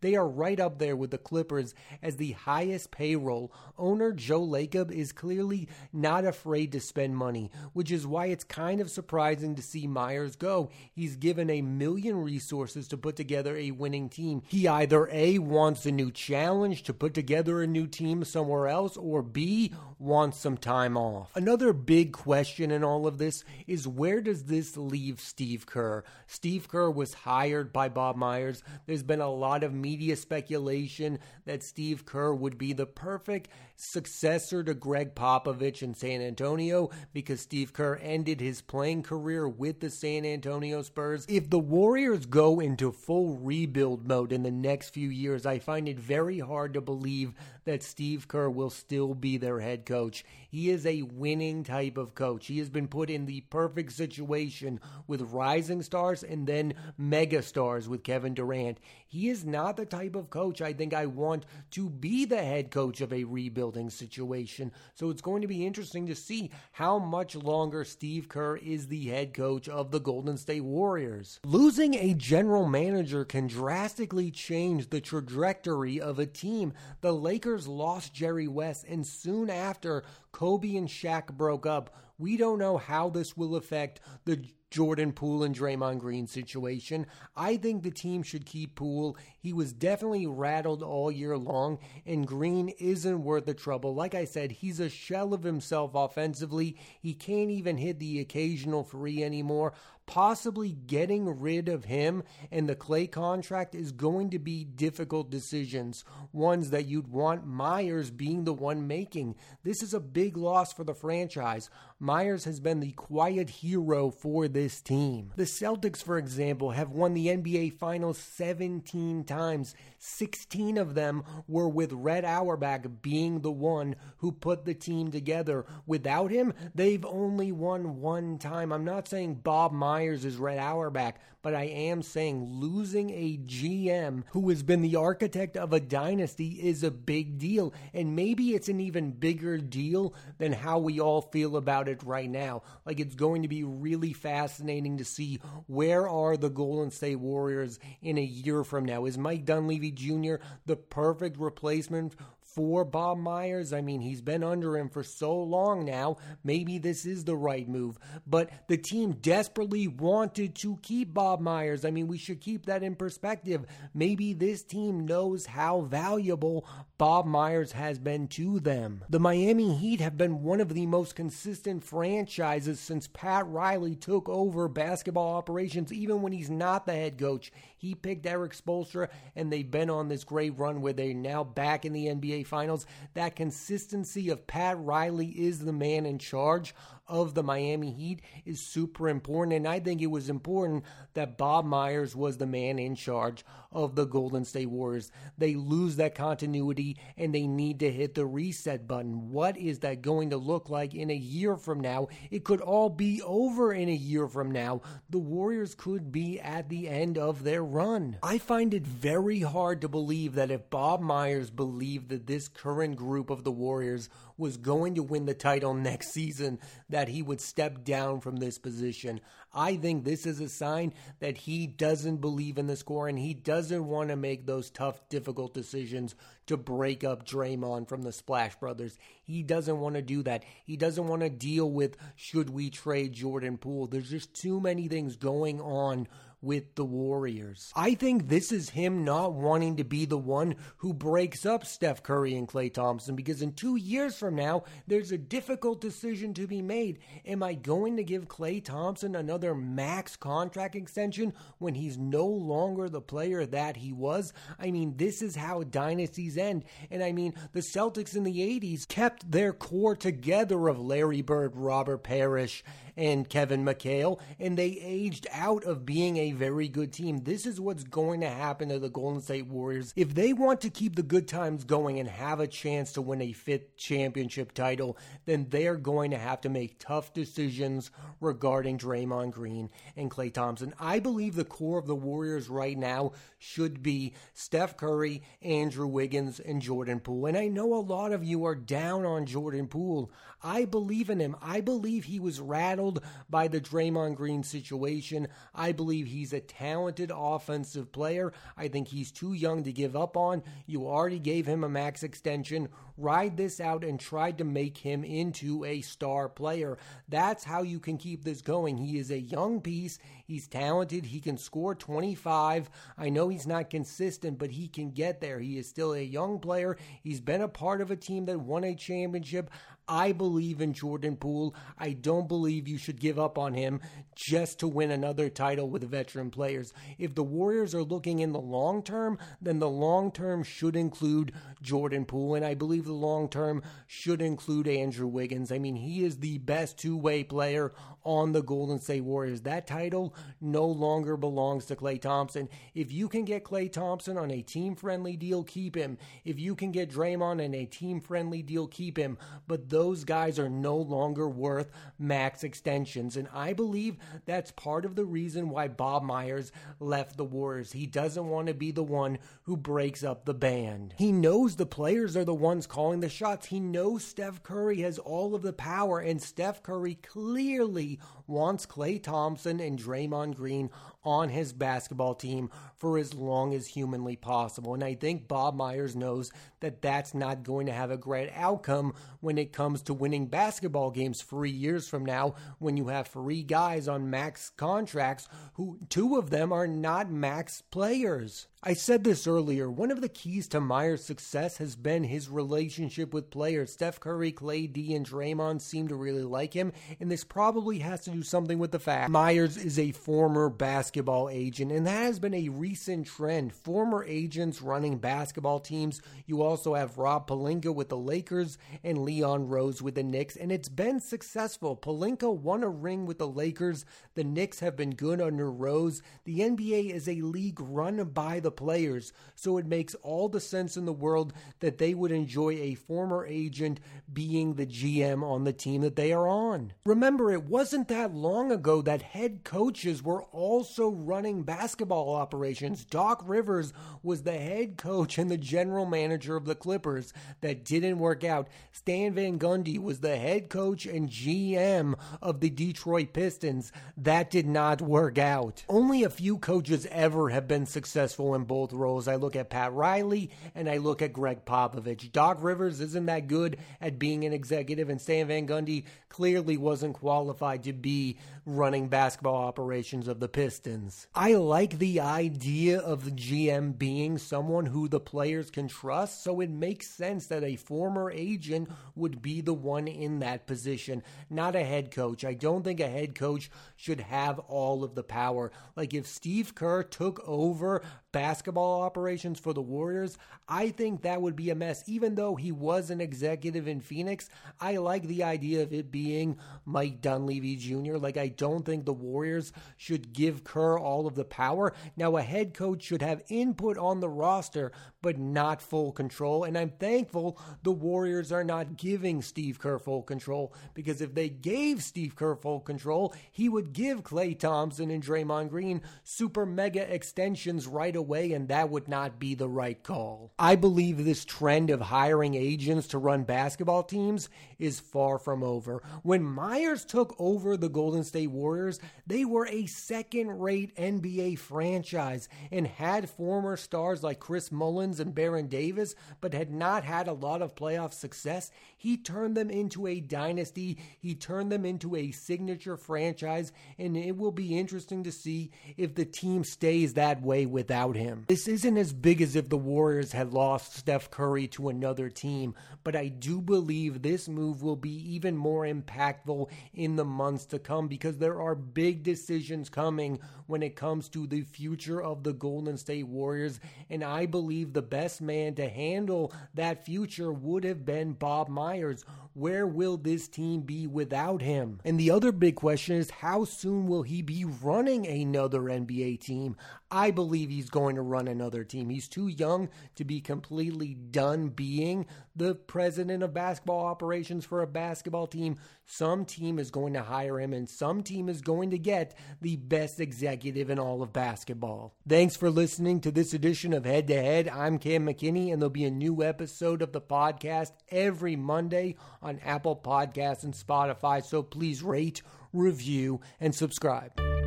They 0.00 0.16
are 0.16 0.28
right 0.28 0.58
up 0.58 0.80
there 0.80 0.96
with 0.96 1.12
the 1.12 1.18
Clippers 1.18 1.72
as 2.02 2.16
the 2.16 2.32
highest 2.32 2.90
payroll. 2.90 3.52
Owner 3.78 4.10
Joe 4.12 4.44
Lacob 4.44 4.90
is 4.90 5.12
clearly 5.12 5.68
not 5.92 6.24
afraid 6.24 6.72
to 6.72 6.80
spend 6.80 7.16
money, 7.16 7.52
which 7.74 7.92
is 7.92 8.08
why 8.08 8.26
it's 8.26 8.42
kind 8.42 8.80
of 8.80 8.90
surprising 8.90 9.54
to 9.54 9.62
see 9.62 9.86
Myers 9.86 10.34
go. 10.34 10.70
He's 10.92 11.14
given 11.14 11.48
a 11.48 11.62
million 11.62 12.07
resources 12.16 12.88
to 12.88 12.96
put 12.96 13.16
together 13.16 13.56
a 13.56 13.70
winning 13.70 14.08
team. 14.08 14.42
He 14.48 14.66
either 14.66 15.08
A, 15.10 15.38
wants 15.38 15.86
a 15.86 15.92
new 15.92 16.10
challenge 16.10 16.82
to 16.84 16.94
put 16.94 17.14
together 17.14 17.62
a 17.62 17.66
new 17.66 17.86
team 17.86 18.24
somewhere 18.24 18.68
else, 18.68 18.96
or 18.96 19.22
B, 19.22 19.72
wants 19.98 20.38
some 20.38 20.56
time 20.56 20.96
off. 20.96 21.30
Another 21.34 21.72
big 21.72 22.12
question 22.12 22.70
in 22.70 22.84
all 22.84 23.06
of 23.06 23.18
this 23.18 23.44
is 23.66 23.88
where 23.88 24.20
does 24.20 24.44
this 24.44 24.76
leave 24.76 25.20
Steve 25.20 25.66
Kerr? 25.66 26.04
Steve 26.26 26.68
Kerr 26.68 26.90
was 26.90 27.14
hired 27.14 27.72
by 27.72 27.88
Bob 27.88 28.16
Myers. 28.16 28.62
There's 28.86 29.02
been 29.02 29.20
a 29.20 29.30
lot 29.30 29.64
of 29.64 29.74
media 29.74 30.16
speculation 30.16 31.18
that 31.46 31.62
Steve 31.62 32.04
Kerr 32.04 32.34
would 32.34 32.58
be 32.58 32.72
the 32.72 32.86
perfect 32.86 33.48
successor 33.76 34.62
to 34.64 34.74
Gregg 34.74 35.14
Popovich 35.14 35.82
in 35.82 35.94
San 35.94 36.20
Antonio 36.20 36.90
because 37.12 37.40
Steve 37.40 37.72
Kerr 37.72 37.96
ended 37.96 38.40
his 38.40 38.60
playing 38.60 39.02
career 39.02 39.48
with 39.48 39.80
the 39.80 39.90
San 39.90 40.24
Antonio 40.24 40.82
Spurs. 40.82 41.24
If 41.28 41.48
the 41.48 41.58
Warriors 41.58 41.97
go 42.06 42.60
into 42.60 42.92
full 42.92 43.36
rebuild 43.36 44.06
mode 44.06 44.32
in 44.32 44.42
the 44.42 44.50
next 44.50 44.90
few 44.90 45.08
years, 45.08 45.46
I 45.46 45.58
find 45.58 45.88
it 45.88 45.98
very 45.98 46.38
hard 46.38 46.74
to 46.74 46.80
believe 46.80 47.34
that 47.64 47.82
Steve 47.82 48.26
Kerr 48.28 48.48
will 48.48 48.70
still 48.70 49.14
be 49.14 49.36
their 49.36 49.60
head 49.60 49.84
coach. 49.84 50.24
He 50.48 50.70
is 50.70 50.86
a 50.86 51.02
winning 51.02 51.64
type 51.64 51.98
of 51.98 52.14
coach. 52.14 52.46
He 52.46 52.58
has 52.60 52.70
been 52.70 52.88
put 52.88 53.10
in 53.10 53.26
the 53.26 53.42
perfect 53.42 53.92
situation 53.92 54.80
with 55.06 55.32
rising 55.32 55.82
stars 55.82 56.22
and 56.22 56.46
then 56.46 56.72
mega 56.96 57.42
stars 57.42 57.86
with 57.86 58.04
Kevin 58.04 58.32
Durant. 58.32 58.78
He 59.06 59.28
is 59.28 59.44
not 59.44 59.76
the 59.76 59.84
type 59.84 60.14
of 60.14 60.30
coach 60.30 60.62
I 60.62 60.72
think 60.72 60.94
I 60.94 61.04
want 61.06 61.44
to 61.72 61.90
be 61.90 62.24
the 62.24 62.42
head 62.42 62.70
coach 62.70 63.02
of 63.02 63.12
a 63.12 63.24
rebuilding 63.24 63.90
situation. 63.90 64.72
So 64.94 65.10
it's 65.10 65.20
going 65.20 65.42
to 65.42 65.48
be 65.48 65.66
interesting 65.66 66.06
to 66.06 66.14
see 66.14 66.50
how 66.72 66.98
much 66.98 67.34
longer 67.34 67.84
Steve 67.84 68.28
Kerr 68.28 68.56
is 68.56 68.86
the 68.86 69.08
head 69.08 69.34
coach 69.34 69.68
of 69.68 69.90
the 69.90 70.00
Golden 70.00 70.38
State 70.38 70.64
Warriors. 70.64 71.38
Losing 71.44 71.87
a 71.94 72.14
general 72.14 72.66
manager 72.66 73.24
can 73.24 73.46
drastically 73.46 74.30
change 74.30 74.90
the 74.90 75.00
trajectory 75.00 76.00
of 76.00 76.18
a 76.18 76.26
team. 76.26 76.72
The 77.00 77.12
Lakers 77.12 77.68
lost 77.68 78.14
Jerry 78.14 78.48
West, 78.48 78.84
and 78.88 79.06
soon 79.06 79.50
after, 79.50 80.02
Kobe 80.32 80.76
and 80.76 80.88
Shaq 80.88 81.32
broke 81.32 81.66
up. 81.66 81.94
We 82.18 82.36
don't 82.36 82.58
know 82.58 82.78
how 82.78 83.10
this 83.10 83.36
will 83.36 83.54
affect 83.56 84.00
the 84.24 84.44
Jordan 84.70 85.12
Poole 85.12 85.44
and 85.44 85.54
Draymond 85.54 85.98
Green 85.98 86.26
situation. 86.26 87.06
I 87.34 87.56
think 87.56 87.82
the 87.82 87.90
team 87.90 88.22
should 88.22 88.44
keep 88.44 88.74
Poole. 88.74 89.16
He 89.38 89.52
was 89.52 89.72
definitely 89.72 90.26
rattled 90.26 90.82
all 90.82 91.10
year 91.10 91.38
long, 91.38 91.78
and 92.04 92.26
Green 92.26 92.68
isn't 92.78 93.24
worth 93.24 93.46
the 93.46 93.54
trouble. 93.54 93.94
Like 93.94 94.14
I 94.14 94.26
said, 94.26 94.52
he's 94.52 94.78
a 94.78 94.90
shell 94.90 95.32
of 95.32 95.42
himself 95.42 95.92
offensively. 95.94 96.76
He 97.00 97.14
can't 97.14 97.50
even 97.50 97.78
hit 97.78 97.98
the 97.98 98.20
occasional 98.20 98.84
three 98.84 99.24
anymore 99.24 99.72
possibly 100.08 100.72
getting 100.72 101.38
rid 101.38 101.68
of 101.68 101.84
him 101.84 102.22
and 102.50 102.68
the 102.68 102.74
Klay 102.74 103.08
contract 103.08 103.74
is 103.74 103.92
going 103.92 104.30
to 104.30 104.38
be 104.38 104.64
difficult 104.64 105.30
decisions, 105.30 106.02
ones 106.32 106.70
that 106.70 106.86
you'd 106.86 107.08
want 107.08 107.46
Myers 107.46 108.10
being 108.10 108.44
the 108.44 108.54
one 108.54 108.88
making. 108.88 109.36
This 109.62 109.82
is 109.82 109.92
a 109.92 110.00
big 110.00 110.36
loss 110.36 110.72
for 110.72 110.82
the 110.82 110.94
franchise. 110.94 111.68
Myers 112.00 112.44
has 112.44 112.60
been 112.60 112.78
the 112.78 112.92
quiet 112.92 113.50
hero 113.50 114.10
for 114.10 114.46
this 114.46 114.80
team. 114.80 115.32
The 115.34 115.42
Celtics, 115.42 116.00
for 116.00 116.16
example, 116.16 116.70
have 116.70 116.92
won 116.92 117.12
the 117.12 117.26
NBA 117.26 117.72
Finals 117.72 118.18
17 118.18 119.24
times. 119.24 119.74
16 119.98 120.78
of 120.78 120.94
them 120.94 121.24
were 121.48 121.68
with 121.68 121.92
Red 121.92 122.24
Auerbach 122.24 122.86
being 123.02 123.40
the 123.40 123.50
one 123.50 123.96
who 124.18 124.30
put 124.30 124.64
the 124.64 124.74
team 124.74 125.10
together. 125.10 125.66
Without 125.86 126.30
him, 126.30 126.54
they've 126.72 127.04
only 127.04 127.50
won 127.50 128.00
one 128.00 128.38
time. 128.38 128.72
I'm 128.72 128.84
not 128.84 129.08
saying 129.08 129.40
Bob 129.42 129.72
Myers 129.72 130.24
is 130.24 130.36
Red 130.36 130.60
Auerbach, 130.60 131.16
but 131.42 131.54
I 131.54 131.64
am 131.64 132.02
saying 132.02 132.44
losing 132.44 133.10
a 133.10 133.38
GM 133.38 134.24
who 134.30 134.48
has 134.48 134.62
been 134.62 134.82
the 134.82 134.96
architect 134.96 135.56
of 135.56 135.72
a 135.72 135.80
dynasty 135.80 136.58
is 136.62 136.82
a 136.82 136.90
big 136.90 137.38
deal. 137.38 137.72
And 137.94 138.16
maybe 138.16 138.54
it's 138.54 138.68
an 138.68 138.80
even 138.80 139.12
bigger 139.12 139.58
deal 139.58 140.14
than 140.38 140.52
how 140.52 140.78
we 140.78 141.00
all 141.00 141.22
feel 141.22 141.56
about 141.56 141.88
it 141.88 142.02
right 142.02 142.28
now. 142.28 142.62
Like 142.84 143.00
it's 143.00 143.14
going 143.14 143.42
to 143.42 143.48
be 143.48 143.64
really 143.64 144.12
fascinating 144.12 144.98
to 144.98 145.04
see 145.04 145.40
where 145.66 146.08
are 146.08 146.36
the 146.36 146.50
Golden 146.50 146.90
State 146.90 147.20
Warriors 147.20 147.78
in 148.02 148.18
a 148.18 148.22
year 148.22 148.64
from 148.64 148.84
now. 148.84 149.04
Is 149.04 149.16
Mike 149.16 149.44
Dunleavy 149.44 149.92
Jr. 149.92 150.36
the 150.66 150.76
perfect 150.76 151.38
replacement 151.38 152.14
for 152.58 152.84
Bob 152.84 153.18
Myers. 153.18 153.72
I 153.72 153.82
mean, 153.82 154.00
he's 154.00 154.20
been 154.20 154.42
under 154.42 154.76
him 154.76 154.88
for 154.88 155.04
so 155.04 155.32
long 155.32 155.84
now. 155.84 156.16
Maybe 156.42 156.78
this 156.78 157.06
is 157.06 157.22
the 157.22 157.36
right 157.36 157.68
move. 157.68 158.00
But 158.26 158.50
the 158.66 158.76
team 158.76 159.12
desperately 159.12 159.86
wanted 159.86 160.56
to 160.56 160.76
keep 160.82 161.14
Bob 161.14 161.38
Myers. 161.40 161.84
I 161.84 161.92
mean, 161.92 162.08
we 162.08 162.18
should 162.18 162.40
keep 162.40 162.66
that 162.66 162.82
in 162.82 162.96
perspective. 162.96 163.64
Maybe 163.94 164.32
this 164.32 164.64
team 164.64 165.06
knows 165.06 165.46
how 165.46 165.82
valuable 165.82 166.66
Bob 166.98 167.26
Myers 167.26 167.70
has 167.70 168.00
been 168.00 168.26
to 168.26 168.58
them. 168.58 169.04
The 169.08 169.20
Miami 169.20 169.76
Heat 169.76 170.00
have 170.00 170.16
been 170.16 170.42
one 170.42 170.60
of 170.60 170.74
the 170.74 170.86
most 170.86 171.14
consistent 171.14 171.84
franchises 171.84 172.80
since 172.80 173.06
Pat 173.06 173.46
Riley 173.46 173.94
took 173.94 174.28
over 174.28 174.66
basketball 174.66 175.36
operations, 175.36 175.92
even 175.92 176.22
when 176.22 176.32
he's 176.32 176.50
not 176.50 176.86
the 176.86 176.92
head 176.94 177.18
coach. 177.18 177.52
He 177.78 177.94
picked 177.94 178.26
Erik 178.26 178.52
Spoelstra, 178.52 179.08
and 179.34 179.52
they've 179.52 179.70
been 179.70 179.88
on 179.88 180.08
this 180.08 180.24
great 180.24 180.58
run 180.58 180.82
where 180.82 180.92
they're 180.92 181.14
now 181.14 181.44
back 181.44 181.84
in 181.84 181.92
the 181.92 182.06
NBA 182.06 182.46
Finals. 182.46 182.86
That 183.14 183.36
consistency 183.36 184.30
of 184.30 184.46
Pat 184.46 184.78
Riley 184.78 185.28
is 185.28 185.60
the 185.60 185.72
man 185.72 186.04
in 186.04 186.18
charge 186.18 186.74
of 187.08 187.34
the 187.34 187.42
Miami 187.42 187.90
Heat 187.90 188.20
is 188.44 188.60
super 188.60 189.08
important. 189.08 189.56
And 189.56 189.66
I 189.66 189.80
think 189.80 190.02
it 190.02 190.06
was 190.06 190.28
important 190.28 190.84
that 191.14 191.38
Bob 191.38 191.64
Myers 191.64 192.14
was 192.14 192.36
the 192.36 192.46
man 192.46 192.78
in 192.78 192.94
charge 192.94 193.44
of 193.72 193.94
the 193.94 194.04
Golden 194.04 194.44
State 194.44 194.70
Warriors. 194.70 195.10
They 195.36 195.54
lose 195.54 195.96
that 195.96 196.14
continuity 196.14 196.98
and 197.16 197.34
they 197.34 197.46
need 197.46 197.80
to 197.80 197.90
hit 197.90 198.14
the 198.14 198.26
reset 198.26 198.86
button. 198.86 199.30
What 199.30 199.56
is 199.56 199.80
that 199.80 200.02
going 200.02 200.30
to 200.30 200.36
look 200.36 200.70
like 200.70 200.94
in 200.94 201.10
a 201.10 201.14
year 201.14 201.56
from 201.56 201.80
now? 201.80 202.08
It 202.30 202.44
could 202.44 202.60
all 202.60 202.90
be 202.90 203.22
over 203.22 203.72
in 203.72 203.88
a 203.88 203.94
year 203.94 204.28
from 204.28 204.50
now. 204.50 204.82
The 205.10 205.18
Warriors 205.18 205.74
could 205.74 206.12
be 206.12 206.40
at 206.40 206.68
the 206.68 206.88
end 206.88 207.18
of 207.18 207.44
their 207.44 207.64
run. 207.64 208.18
I 208.22 208.38
find 208.38 208.74
it 208.74 208.86
very 208.86 209.40
hard 209.40 209.80
to 209.80 209.88
believe 209.88 210.34
that 210.34 210.50
if 210.50 210.70
Bob 210.70 211.00
Myers 211.00 211.50
believed 211.50 212.10
that 212.10 212.26
this 212.26 212.48
current 212.48 212.96
group 212.96 213.30
of 213.30 213.44
the 213.44 213.52
Warriors 213.52 214.08
was 214.38 214.56
going 214.56 214.94
to 214.94 215.02
win 215.02 215.26
the 215.26 215.34
title 215.34 215.74
next 215.74 216.12
season, 216.12 216.58
that 216.88 217.08
he 217.08 217.20
would 217.20 217.40
step 217.40 217.84
down 217.84 218.20
from 218.20 218.36
this 218.36 218.56
position. 218.56 219.20
I 219.52 219.76
think 219.76 220.04
this 220.04 220.26
is 220.26 220.40
a 220.40 220.48
sign 220.48 220.94
that 221.20 221.36
he 221.36 221.66
doesn't 221.66 222.18
believe 222.18 222.58
in 222.58 222.66
the 222.66 222.76
score 222.76 223.08
and 223.08 223.18
he 223.18 223.34
doesn't 223.34 223.86
want 223.86 224.10
to 224.10 224.16
make 224.16 224.46
those 224.46 224.70
tough, 224.70 225.06
difficult 225.08 225.54
decisions 225.54 226.14
to 226.46 226.56
break 226.56 227.02
up 227.02 227.26
Draymond 227.26 227.88
from 227.88 228.02
the 228.02 228.12
Splash 228.12 228.54
Brothers. 228.56 228.98
He 229.22 229.42
doesn't 229.42 229.80
want 229.80 229.96
to 229.96 230.02
do 230.02 230.22
that. 230.22 230.44
He 230.64 230.76
doesn't 230.76 231.08
want 231.08 231.22
to 231.22 231.30
deal 231.30 231.70
with 231.70 231.96
should 232.14 232.50
we 232.50 232.70
trade 232.70 233.12
Jordan 233.12 233.58
Poole. 233.58 233.86
There's 233.86 234.10
just 234.10 234.34
too 234.34 234.60
many 234.60 234.88
things 234.88 235.16
going 235.16 235.60
on 235.60 236.08
with 236.40 236.74
the 236.76 236.84
Warriors. 236.84 237.72
I 237.74 237.94
think 237.94 238.28
this 238.28 238.52
is 238.52 238.70
him 238.70 239.04
not 239.04 239.32
wanting 239.32 239.76
to 239.76 239.84
be 239.84 240.04
the 240.04 240.18
one 240.18 240.54
who 240.78 240.94
breaks 240.94 241.44
up 241.44 241.66
Steph 241.66 242.02
Curry 242.02 242.34
and 242.36 242.48
Klay 242.48 242.72
Thompson 242.72 243.16
because 243.16 243.42
in 243.42 243.52
two 243.52 243.76
years 243.76 244.16
from 244.16 244.36
now, 244.36 244.64
there's 244.86 245.10
a 245.10 245.18
difficult 245.18 245.80
decision 245.80 246.34
to 246.34 246.46
be 246.46 246.62
made. 246.62 246.98
Am 247.26 247.42
I 247.42 247.54
going 247.54 247.96
to 247.96 248.04
give 248.04 248.28
Klay 248.28 248.64
Thompson 248.64 249.16
another 249.16 249.54
max 249.54 250.16
contract 250.16 250.76
extension 250.76 251.32
when 251.58 251.74
he's 251.74 251.98
no 251.98 252.26
longer 252.26 252.88
the 252.88 253.00
player 253.00 253.44
that 253.46 253.76
he 253.76 253.92
was? 253.92 254.32
I 254.58 254.70
mean, 254.70 254.96
this 254.96 255.22
is 255.22 255.34
how 255.34 255.64
dynasties 255.64 256.38
end. 256.38 256.64
And 256.90 257.02
I 257.02 257.12
mean, 257.12 257.34
the 257.52 257.60
Celtics 257.60 258.16
in 258.16 258.24
the 258.24 258.60
80s 258.60 258.86
kept 258.86 259.30
their 259.30 259.52
core 259.52 259.96
together 259.96 260.68
of 260.68 260.78
Larry 260.78 261.22
Bird, 261.22 261.56
Robert 261.56 262.04
Parish, 262.04 262.62
and 262.98 263.28
Kevin 263.28 263.64
McHale, 263.64 264.18
and 264.40 264.58
they 264.58 264.80
aged 264.82 265.28
out 265.32 265.62
of 265.62 265.86
being 265.86 266.16
a 266.16 266.32
very 266.32 266.66
good 266.66 266.92
team. 266.92 267.18
This 267.18 267.46
is 267.46 267.60
what's 267.60 267.84
going 267.84 268.20
to 268.22 268.28
happen 268.28 268.70
to 268.70 268.80
the 268.80 268.88
Golden 268.88 269.22
State 269.22 269.46
Warriors. 269.46 269.92
If 269.94 270.14
they 270.14 270.32
want 270.32 270.60
to 270.62 270.70
keep 270.70 270.96
the 270.96 271.04
good 271.04 271.28
times 271.28 271.62
going 271.62 272.00
and 272.00 272.08
have 272.08 272.40
a 272.40 272.48
chance 272.48 272.92
to 272.94 273.02
win 273.02 273.22
a 273.22 273.32
fifth 273.32 273.76
championship 273.76 274.52
title, 274.52 274.98
then 275.26 275.46
they're 275.48 275.76
going 275.76 276.10
to 276.10 276.18
have 276.18 276.40
to 276.40 276.48
make 276.48 276.80
tough 276.80 277.14
decisions 277.14 277.92
regarding 278.20 278.78
Draymond 278.78 279.30
Green 279.30 279.70
and 279.96 280.10
Klay 280.10 280.32
Thompson. 280.32 280.74
I 280.80 280.98
believe 280.98 281.36
the 281.36 281.44
core 281.44 281.78
of 281.78 281.86
the 281.86 281.94
Warriors 281.94 282.48
right 282.48 282.76
now 282.76 283.12
should 283.38 283.80
be 283.80 284.14
Steph 284.34 284.76
Curry, 284.76 285.22
Andrew 285.40 285.86
Wiggins, 285.86 286.40
and 286.40 286.60
Jordan 286.60 286.98
Poole. 286.98 287.26
And 287.26 287.36
I 287.36 287.46
know 287.46 287.74
a 287.74 287.76
lot 287.76 288.10
of 288.10 288.24
you 288.24 288.44
are 288.44 288.56
down 288.56 289.06
on 289.06 289.24
Jordan 289.24 289.68
Poole. 289.68 290.10
I 290.42 290.64
believe 290.64 291.10
in 291.10 291.20
him. 291.20 291.36
I 291.40 291.60
believe 291.60 292.04
he 292.04 292.18
was 292.18 292.40
rattled 292.40 292.87
by 293.28 293.48
the 293.48 293.60
Draymond 293.60 294.16
Green 294.16 294.42
situation. 294.42 295.28
I 295.54 295.72
believe 295.72 296.06
he's 296.06 296.32
a 296.32 296.40
talented 296.40 297.12
offensive 297.14 297.92
player. 297.92 298.32
I 298.56 298.68
think 298.68 298.88
he's 298.88 299.10
too 299.10 299.32
young 299.32 299.64
to 299.64 299.72
give 299.72 299.96
up 299.96 300.16
on. 300.16 300.42
You 300.66 300.86
already 300.86 301.18
gave 301.18 301.46
him 301.46 301.64
a 301.64 301.68
max 301.68 302.02
extension. 302.02 302.68
Ride 302.96 303.36
this 303.36 303.60
out 303.60 303.84
and 303.84 304.00
try 304.00 304.32
to 304.32 304.44
make 304.44 304.78
him 304.78 305.04
into 305.04 305.64
a 305.64 305.82
star 305.82 306.28
player. 306.28 306.78
That's 307.08 307.44
how 307.44 307.62
you 307.62 307.78
can 307.78 307.96
keep 307.96 308.24
this 308.24 308.42
going. 308.42 308.76
He 308.76 308.98
is 308.98 309.10
a 309.10 309.20
young 309.20 309.60
piece. 309.60 309.98
He's 310.24 310.48
talented. 310.48 311.06
He 311.06 311.20
can 311.20 311.38
score 311.38 311.74
25. 311.74 312.68
I 312.96 313.08
know 313.08 313.28
he's 313.28 313.46
not 313.46 313.70
consistent, 313.70 314.38
but 314.38 314.50
he 314.50 314.66
can 314.66 314.90
get 314.90 315.20
there. 315.20 315.38
He 315.38 315.58
is 315.58 315.68
still 315.68 315.92
a 315.92 316.02
young 316.02 316.40
player. 316.40 316.76
He's 317.02 317.20
been 317.20 317.42
a 317.42 317.48
part 317.48 317.80
of 317.80 317.90
a 317.90 317.96
team 317.96 318.26
that 318.26 318.40
won 318.40 318.64
a 318.64 318.74
championship. 318.74 319.50
I 319.88 320.12
believe 320.12 320.60
in 320.60 320.74
Jordan 320.74 321.16
Poole. 321.16 321.54
I 321.78 321.92
don't 321.92 322.28
believe 322.28 322.68
you 322.68 322.78
should 322.78 323.00
give 323.00 323.18
up 323.18 323.38
on 323.38 323.54
him 323.54 323.80
just 324.14 324.58
to 324.58 324.68
win 324.68 324.90
another 324.90 325.30
title 325.30 325.70
with 325.70 325.88
veteran 325.88 326.30
players. 326.30 326.72
If 326.98 327.14
the 327.14 327.22
Warriors 327.22 327.74
are 327.74 327.82
looking 327.82 328.18
in 328.18 328.32
the 328.32 328.40
long 328.40 328.82
term, 328.82 329.18
then 329.40 329.60
the 329.60 329.68
long 329.68 330.10
term 330.10 330.42
should 330.42 330.76
include 330.76 331.32
Jordan 331.62 332.04
Poole, 332.04 332.34
and 332.34 332.44
I 332.44 332.54
believe 332.54 332.84
the 332.84 332.92
long 332.92 333.28
term 333.28 333.62
should 333.86 334.20
include 334.20 334.68
Andrew 334.68 335.06
Wiggins. 335.06 335.52
I 335.52 335.58
mean, 335.58 335.76
he 335.76 336.04
is 336.04 336.18
the 336.18 336.38
best 336.38 336.78
two 336.78 336.96
way 336.96 337.24
player 337.24 337.72
on 338.04 338.32
the 338.32 338.42
Golden 338.42 338.80
State 338.80 339.02
Warriors. 339.02 339.42
That 339.42 339.66
title 339.66 340.14
no 340.40 340.66
longer 340.66 341.16
belongs 341.16 341.66
to 341.66 341.76
Klay 341.76 342.00
Thompson. 342.00 342.48
If 342.74 342.90
you 342.90 343.08
can 343.08 343.24
get 343.24 343.44
Klay 343.44 343.70
Thompson 343.70 344.16
on 344.16 344.30
a 344.30 344.42
team 344.42 344.76
friendly 344.76 345.16
deal, 345.16 345.44
keep 345.44 345.74
him. 345.74 345.98
If 346.24 346.40
you 346.40 346.54
can 346.54 346.72
get 346.72 346.90
Draymond 346.90 347.44
on 347.44 347.54
a 347.54 347.66
team 347.66 348.00
friendly 348.00 348.42
deal, 348.42 348.66
keep 348.66 348.96
him. 348.96 349.18
But 349.46 349.68
those 349.78 350.02
guys 350.02 350.40
are 350.40 350.48
no 350.48 350.76
longer 350.76 351.28
worth 351.28 351.70
max 352.00 352.42
extensions. 352.42 353.16
And 353.16 353.28
I 353.32 353.52
believe 353.52 353.96
that's 354.26 354.50
part 354.50 354.84
of 354.84 354.96
the 354.96 355.04
reason 355.04 355.50
why 355.50 355.68
Bob 355.68 356.02
Myers 356.02 356.50
left 356.80 357.16
the 357.16 357.24
Warriors. 357.24 357.70
He 357.70 357.86
doesn't 357.86 358.28
want 358.28 358.48
to 358.48 358.54
be 358.54 358.72
the 358.72 358.82
one 358.82 359.18
who 359.44 359.56
breaks 359.56 360.02
up 360.02 360.24
the 360.24 360.34
band. 360.34 360.94
He 360.98 361.12
knows 361.12 361.54
the 361.54 361.64
players 361.64 362.16
are 362.16 362.24
the 362.24 362.34
ones 362.34 362.66
calling 362.66 362.98
the 362.98 363.08
shots. 363.08 363.46
He 363.46 363.60
knows 363.60 364.02
Steph 364.02 364.42
Curry 364.42 364.80
has 364.80 364.98
all 364.98 365.36
of 365.36 365.42
the 365.42 365.52
power, 365.52 366.00
and 366.00 366.20
Steph 366.20 366.60
Curry 366.64 366.96
clearly 366.96 368.00
wants 368.26 368.66
Klay 368.66 369.00
Thompson 369.00 369.60
and 369.60 369.78
Draymond 369.78 370.34
Green 370.34 370.70
on 371.08 371.30
his 371.30 371.54
basketball 371.54 372.14
team 372.14 372.50
for 372.76 372.98
as 372.98 373.14
long 373.14 373.54
as 373.54 373.66
humanly 373.66 374.14
possible. 374.14 374.74
And 374.74 374.84
I 374.84 374.94
think 374.94 375.26
Bob 375.26 375.56
Myers 375.56 375.96
knows 375.96 376.30
that 376.60 376.82
that's 376.82 377.14
not 377.14 377.42
going 377.42 377.64
to 377.66 377.72
have 377.72 377.90
a 377.90 377.96
great 377.96 378.30
outcome 378.34 378.92
when 379.20 379.38
it 379.38 379.52
comes 379.52 379.80
to 379.82 379.94
winning 379.94 380.26
basketball 380.26 380.90
games 380.90 381.22
three 381.22 381.50
years 381.50 381.88
from 381.88 382.04
now 382.04 382.34
when 382.58 382.76
you 382.76 382.88
have 382.88 383.08
three 383.08 383.42
guys 383.42 383.88
on 383.88 384.10
max 384.10 384.50
contracts 384.50 385.28
who 385.54 385.78
two 385.88 386.16
of 386.16 386.28
them 386.28 386.52
are 386.52 386.66
not 386.66 387.10
max 387.10 387.62
players. 387.62 388.46
I 388.60 388.74
said 388.74 389.04
this 389.04 389.28
earlier. 389.28 389.70
One 389.70 389.92
of 389.92 390.00
the 390.00 390.08
keys 390.08 390.48
to 390.48 390.58
Myers' 390.58 391.04
success 391.04 391.58
has 391.58 391.76
been 391.76 392.02
his 392.02 392.28
relationship 392.28 393.14
with 393.14 393.30
players. 393.30 393.72
Steph 393.72 394.00
Curry, 394.00 394.32
Klay 394.32 394.70
D, 394.72 394.96
and 394.96 395.08
Draymond 395.08 395.62
seem 395.62 395.86
to 395.86 395.94
really 395.94 396.24
like 396.24 396.54
him, 396.54 396.72
and 396.98 397.08
this 397.08 397.22
probably 397.22 397.78
has 397.78 398.00
to 398.00 398.10
do 398.10 398.24
something 398.24 398.58
with 398.58 398.72
the 398.72 398.80
fact 398.80 399.10
Myers 399.10 399.56
is 399.56 399.78
a 399.78 399.92
former 399.92 400.48
basketball 400.48 401.28
agent, 401.28 401.70
and 401.70 401.86
that 401.86 402.02
has 402.02 402.18
been 402.18 402.34
a 402.34 402.48
recent 402.48 403.06
trend. 403.06 403.54
Former 403.54 404.04
agents 404.04 404.60
running 404.60 404.98
basketball 404.98 405.60
teams. 405.60 406.02
You 406.26 406.42
also 406.42 406.74
have 406.74 406.98
Rob 406.98 407.28
Pelinka 407.28 407.72
with 407.72 407.90
the 407.90 407.96
Lakers 407.96 408.58
and 408.82 408.98
Leon 408.98 409.46
Rose 409.46 409.80
with 409.80 409.94
the 409.94 410.02
Knicks, 410.02 410.34
and 410.34 410.50
it's 410.50 410.68
been 410.68 410.98
successful. 410.98 411.76
Palinka 411.76 412.34
won 412.34 412.64
a 412.64 412.68
ring 412.68 413.06
with 413.06 413.18
the 413.18 413.28
Lakers. 413.28 413.84
The 414.14 414.24
Knicks 414.24 414.58
have 414.58 414.74
been 414.74 414.96
good 414.96 415.20
under 415.20 415.48
Rose. 415.48 416.02
The 416.24 416.40
NBA 416.40 416.90
is 416.90 417.08
a 417.08 417.22
league 417.22 417.60
run 417.60 418.02
by 418.02 418.40
the 418.40 418.47
the 418.48 418.52
players, 418.52 419.12
so 419.34 419.58
it 419.58 419.66
makes 419.66 419.94
all 419.96 420.26
the 420.30 420.40
sense 420.40 420.78
in 420.78 420.86
the 420.86 420.92
world 420.92 421.34
that 421.60 421.76
they 421.76 421.92
would 421.92 422.10
enjoy 422.10 422.52
a 422.54 422.74
former 422.74 423.26
agent 423.26 423.78
being 424.10 424.54
the 424.54 424.64
GM 424.64 425.22
on 425.22 425.44
the 425.44 425.52
team 425.52 425.82
that 425.82 425.96
they 425.96 426.14
are 426.14 426.26
on. 426.26 426.72
Remember, 426.86 427.30
it 427.30 427.44
wasn't 427.44 427.88
that 427.88 428.14
long 428.14 428.50
ago 428.50 428.80
that 428.80 429.02
head 429.02 429.44
coaches 429.44 430.02
were 430.02 430.22
also 430.24 430.88
running 430.88 431.42
basketball 431.42 432.14
operations. 432.14 432.86
Doc 432.86 433.22
Rivers 433.26 433.74
was 434.02 434.22
the 434.22 434.38
head 434.38 434.78
coach 434.78 435.18
and 435.18 435.30
the 435.30 435.36
general 435.36 435.84
manager 435.84 436.34
of 436.34 436.46
the 436.46 436.54
Clippers. 436.54 437.12
That 437.42 437.66
didn't 437.66 437.98
work 437.98 438.24
out. 438.24 438.48
Stan 438.72 439.12
Van 439.12 439.38
Gundy 439.38 439.78
was 439.78 440.00
the 440.00 440.16
head 440.16 440.48
coach 440.48 440.86
and 440.86 441.10
GM 441.10 441.94
of 442.22 442.40
the 442.40 442.48
Detroit 442.48 443.12
Pistons. 443.12 443.72
That 443.94 444.30
did 444.30 444.46
not 444.46 444.80
work 444.80 445.18
out. 445.18 445.64
Only 445.68 446.02
a 446.02 446.08
few 446.08 446.38
coaches 446.38 446.86
ever 446.90 447.28
have 447.28 447.46
been 447.46 447.66
successful 447.66 448.34
in 448.38 448.44
both 448.44 448.72
roles. 448.72 449.08
I 449.08 449.16
look 449.16 449.36
at 449.36 449.50
Pat 449.50 449.72
Riley 449.72 450.30
and 450.54 450.68
I 450.68 450.78
look 450.78 451.02
at 451.02 451.12
Gregg 451.12 451.44
Popovich. 451.44 452.10
Doc 452.12 452.38
Rivers 452.40 452.80
isn't 452.80 453.06
that 453.06 453.26
good 453.26 453.58
at 453.80 453.98
being 453.98 454.24
an 454.24 454.32
executive, 454.32 454.88
and 454.88 455.00
Stan 455.00 455.26
Van 455.26 455.46
Gundy 455.46 455.84
clearly 456.08 456.56
wasn't 456.56 456.94
qualified 456.94 457.64
to 457.64 457.72
be 457.72 458.18
running 458.46 458.88
basketball 458.88 459.36
operations 459.36 460.08
of 460.08 460.20
the 460.20 460.28
Pistons. 460.28 461.06
I 461.14 461.34
like 461.34 461.78
the 461.78 462.00
idea 462.00 462.78
of 462.78 463.04
the 463.04 463.10
GM 463.10 463.76
being 463.76 464.16
someone 464.16 464.66
who 464.66 464.88
the 464.88 465.00
players 465.00 465.50
can 465.50 465.68
trust, 465.68 466.24
so 466.24 466.40
it 466.40 466.48
makes 466.48 466.88
sense 466.88 467.26
that 467.26 467.44
a 467.44 467.56
former 467.56 468.10
agent 468.10 468.70
would 468.94 469.20
be 469.20 469.42
the 469.42 469.52
one 469.52 469.86
in 469.86 470.20
that 470.20 470.46
position, 470.46 471.02
not 471.28 471.54
a 471.54 471.64
head 471.64 471.90
coach. 471.90 472.24
I 472.24 472.34
don't 472.34 472.64
think 472.64 472.80
a 472.80 472.88
head 472.88 473.14
coach 473.14 473.50
should 473.76 474.00
have 474.00 474.38
all 474.38 474.82
of 474.82 474.94
the 474.94 475.02
power. 475.02 475.52
Like 475.76 475.92
if 475.92 476.06
Steve 476.06 476.54
Kerr 476.54 476.82
took 476.82 477.20
over 477.28 477.82
basketball 478.12 478.82
operations 478.82 479.38
for 479.38 479.52
the 479.52 479.62
Warriors, 479.62 480.16
I 480.48 480.70
think 480.70 481.02
that 481.02 481.20
would 481.20 481.36
be 481.36 481.50
a 481.50 481.54
mess. 481.54 481.82
Even 481.86 482.14
though 482.14 482.36
he 482.36 482.52
was 482.52 482.90
an 482.90 483.00
executive 483.00 483.68
in 483.68 483.80
Phoenix, 483.80 484.30
I 484.60 484.76
like 484.76 485.06
the 485.06 485.24
idea 485.24 485.62
of 485.62 485.72
it 485.72 485.90
being 485.90 486.38
Mike 486.64 487.00
Dunleavy 487.00 487.56
Jr. 487.56 487.96
Like, 487.96 488.16
I 488.16 488.28
don't 488.28 488.64
think 488.64 488.84
the 488.84 488.92
Warriors 488.92 489.52
should 489.76 490.12
give 490.12 490.44
Kerr 490.44 490.78
all 490.78 491.06
of 491.06 491.14
the 491.14 491.24
power. 491.24 491.74
Now, 491.96 492.16
a 492.16 492.22
head 492.22 492.54
coach 492.54 492.82
should 492.82 493.02
have 493.02 493.22
input 493.28 493.76
on 493.76 494.00
the 494.00 494.08
roster, 494.08 494.72
but 495.02 495.18
not 495.18 495.60
full 495.60 495.92
control. 495.92 496.44
And 496.44 496.56
I'm 496.56 496.70
thankful 496.70 497.38
the 497.62 497.72
Warriors 497.72 498.32
are 498.32 498.44
not 498.44 498.76
giving 498.76 499.20
Steve 499.20 499.58
Kerr 499.58 499.78
full 499.78 500.02
control 500.02 500.54
because 500.74 501.00
if 501.00 501.14
they 501.14 501.28
gave 501.28 501.82
Steve 501.82 502.16
Kerr 502.16 502.34
full 502.34 502.60
control, 502.60 503.14
he 503.30 503.48
would 503.48 503.72
give 503.72 504.02
Klay 504.02 504.38
Thompson 504.38 504.90
and 504.90 505.02
Draymond 505.02 505.50
Green 505.50 505.82
super 506.04 506.46
mega 506.46 506.92
extensions 506.92 507.66
right 507.66 507.96
away 507.98 508.32
and 508.32 508.48
that 508.48 508.70
would 508.70 508.88
not 508.88 509.18
be 509.18 509.34
the 509.34 509.48
right 509.48 509.82
call. 509.82 510.32
I 510.38 510.56
believe 510.56 511.04
this 511.04 511.26
trend 511.26 511.68
of 511.68 511.82
hiring 511.82 512.34
agents 512.34 512.88
to 512.88 512.98
run 512.98 513.24
basketball 513.24 513.82
teams 513.82 514.30
is 514.58 514.80
far 514.80 515.18
from 515.18 515.42
over. 515.42 515.82
When 516.02 516.22
Myers 516.22 516.84
took 516.84 517.14
over 517.18 517.56
the 517.56 517.68
Golden 517.68 518.04
State 518.04 518.30
Warriors, 518.30 518.80
they 519.06 519.24
were 519.24 519.46
a 519.46 519.66
second 519.66 520.40
rate 520.40 520.74
NBA 520.76 521.38
franchise 521.38 522.28
and 522.50 522.66
had 522.66 523.08
former 523.10 523.56
stars 523.56 524.02
like 524.02 524.20
Chris 524.20 524.50
Mullins 524.50 525.00
and 525.00 525.14
Baron 525.14 525.46
Davis, 525.46 525.94
but 526.20 526.34
had 526.34 526.50
not 526.50 526.84
had 526.84 527.08
a 527.08 527.12
lot 527.12 527.42
of 527.42 527.54
playoff 527.54 527.92
success. 527.92 528.50
He 528.76 528.96
turned 528.96 529.36
them 529.36 529.50
into 529.50 529.86
a 529.86 530.00
dynasty, 530.00 530.78
he 531.00 531.14
turned 531.14 531.50
them 531.52 531.64
into 531.64 531.96
a 531.96 532.12
signature 532.12 532.76
franchise, 532.76 533.52
and 533.78 533.96
it 533.96 534.16
will 534.16 534.32
be 534.32 534.58
interesting 534.58 535.04
to 535.04 535.12
see 535.12 535.50
if 535.76 535.94
the 535.94 536.04
team 536.04 536.44
stays 536.44 536.94
that 536.94 537.22
way 537.22 537.46
without 537.46 537.96
him. 537.96 538.24
This 538.28 538.48
isn't 538.48 538.76
as 538.76 538.92
big 538.92 539.20
as 539.20 539.36
if 539.36 539.48
the 539.48 539.56
Warriors 539.56 540.12
had 540.12 540.32
lost 540.32 540.76
Steph 540.76 541.10
Curry 541.10 541.46
to 541.48 541.68
another 541.68 542.08
team, 542.08 542.54
but 542.84 542.96
I 542.96 543.08
do 543.08 543.40
believe 543.40 544.02
this 544.02 544.28
move 544.48 544.62
will 544.62 544.76
be 544.76 545.14
even 545.14 545.36
more 545.36 545.64
impactful 545.64 546.48
in 546.72 546.96
the 546.96 547.04
months 547.04 547.44
to 547.46 547.58
come 547.58 547.88
because 547.88 548.18
there 548.18 548.40
are 548.40 548.54
big 548.54 549.02
decisions 549.02 549.68
coming 549.68 550.18
when 550.46 550.62
it 550.62 550.76
comes 550.76 551.08
to 551.10 551.26
the 551.26 551.42
future 551.42 552.02
of 552.02 552.24
the 552.24 552.32
Golden 552.32 552.78
State 552.78 553.06
Warriors, 553.06 553.60
and 553.90 554.02
I 554.02 554.26
believe 554.26 554.72
the 554.72 554.82
best 554.82 555.20
man 555.20 555.54
to 555.56 555.68
handle 555.68 556.32
that 556.54 556.84
future 556.84 557.32
would 557.32 557.64
have 557.64 557.84
been 557.84 558.14
Bob 558.14 558.48
Myers. 558.48 559.04
Where 559.34 559.66
will 559.66 559.98
this 559.98 560.26
team 560.26 560.62
be 560.62 560.86
without 560.86 561.42
him? 561.42 561.80
And 561.84 562.00
the 562.00 562.10
other 562.10 562.32
big 562.32 562.56
question 562.56 562.96
is 562.96 563.10
how 563.10 563.44
soon 563.44 563.86
will 563.86 564.02
he 564.02 564.20
be 564.22 564.44
running 564.44 565.06
another 565.06 565.60
NBA 565.60 566.20
team? 566.20 566.56
I 566.90 567.10
believe 567.10 567.50
he's 567.50 567.70
going 567.70 567.96
to 567.96 568.02
run 568.02 568.26
another 568.26 568.64
team. 568.64 568.88
He's 568.88 569.08
too 569.08 569.28
young 569.28 569.68
to 569.96 570.04
be 570.04 570.20
completely 570.20 570.94
done 570.94 571.50
being 571.50 572.06
the 572.38 572.54
president 572.54 573.22
of 573.22 573.34
basketball 573.34 573.84
operations 573.84 574.44
for 574.44 574.62
a 574.62 574.66
basketball 574.66 575.26
team. 575.26 575.56
Some 575.84 576.24
team 576.24 576.58
is 576.58 576.70
going 576.70 576.94
to 576.94 577.02
hire 577.02 577.40
him, 577.40 577.52
and 577.52 577.68
some 577.68 578.02
team 578.02 578.28
is 578.28 578.40
going 578.40 578.70
to 578.70 578.78
get 578.78 579.16
the 579.40 579.56
best 579.56 580.00
executive 580.00 580.70
in 580.70 580.78
all 580.78 581.02
of 581.02 581.12
basketball. 581.12 581.94
Thanks 582.08 582.36
for 582.36 582.50
listening 582.50 583.00
to 583.00 583.10
this 583.10 583.34
edition 583.34 583.72
of 583.72 583.84
Head 583.84 584.06
to 584.08 584.14
Head. 584.14 584.48
I'm 584.48 584.78
Cam 584.78 585.06
McKinney, 585.06 585.52
and 585.52 585.60
there'll 585.60 585.70
be 585.70 585.84
a 585.84 585.90
new 585.90 586.22
episode 586.22 586.82
of 586.82 586.92
the 586.92 587.00
podcast 587.00 587.72
every 587.90 588.36
Monday 588.36 588.96
on 589.20 589.40
Apple 589.44 589.76
Podcasts 589.76 590.44
and 590.44 590.54
Spotify. 590.54 591.24
So 591.24 591.42
please 591.42 591.82
rate, 591.82 592.22
review, 592.52 593.20
and 593.40 593.54
subscribe. 593.54 594.37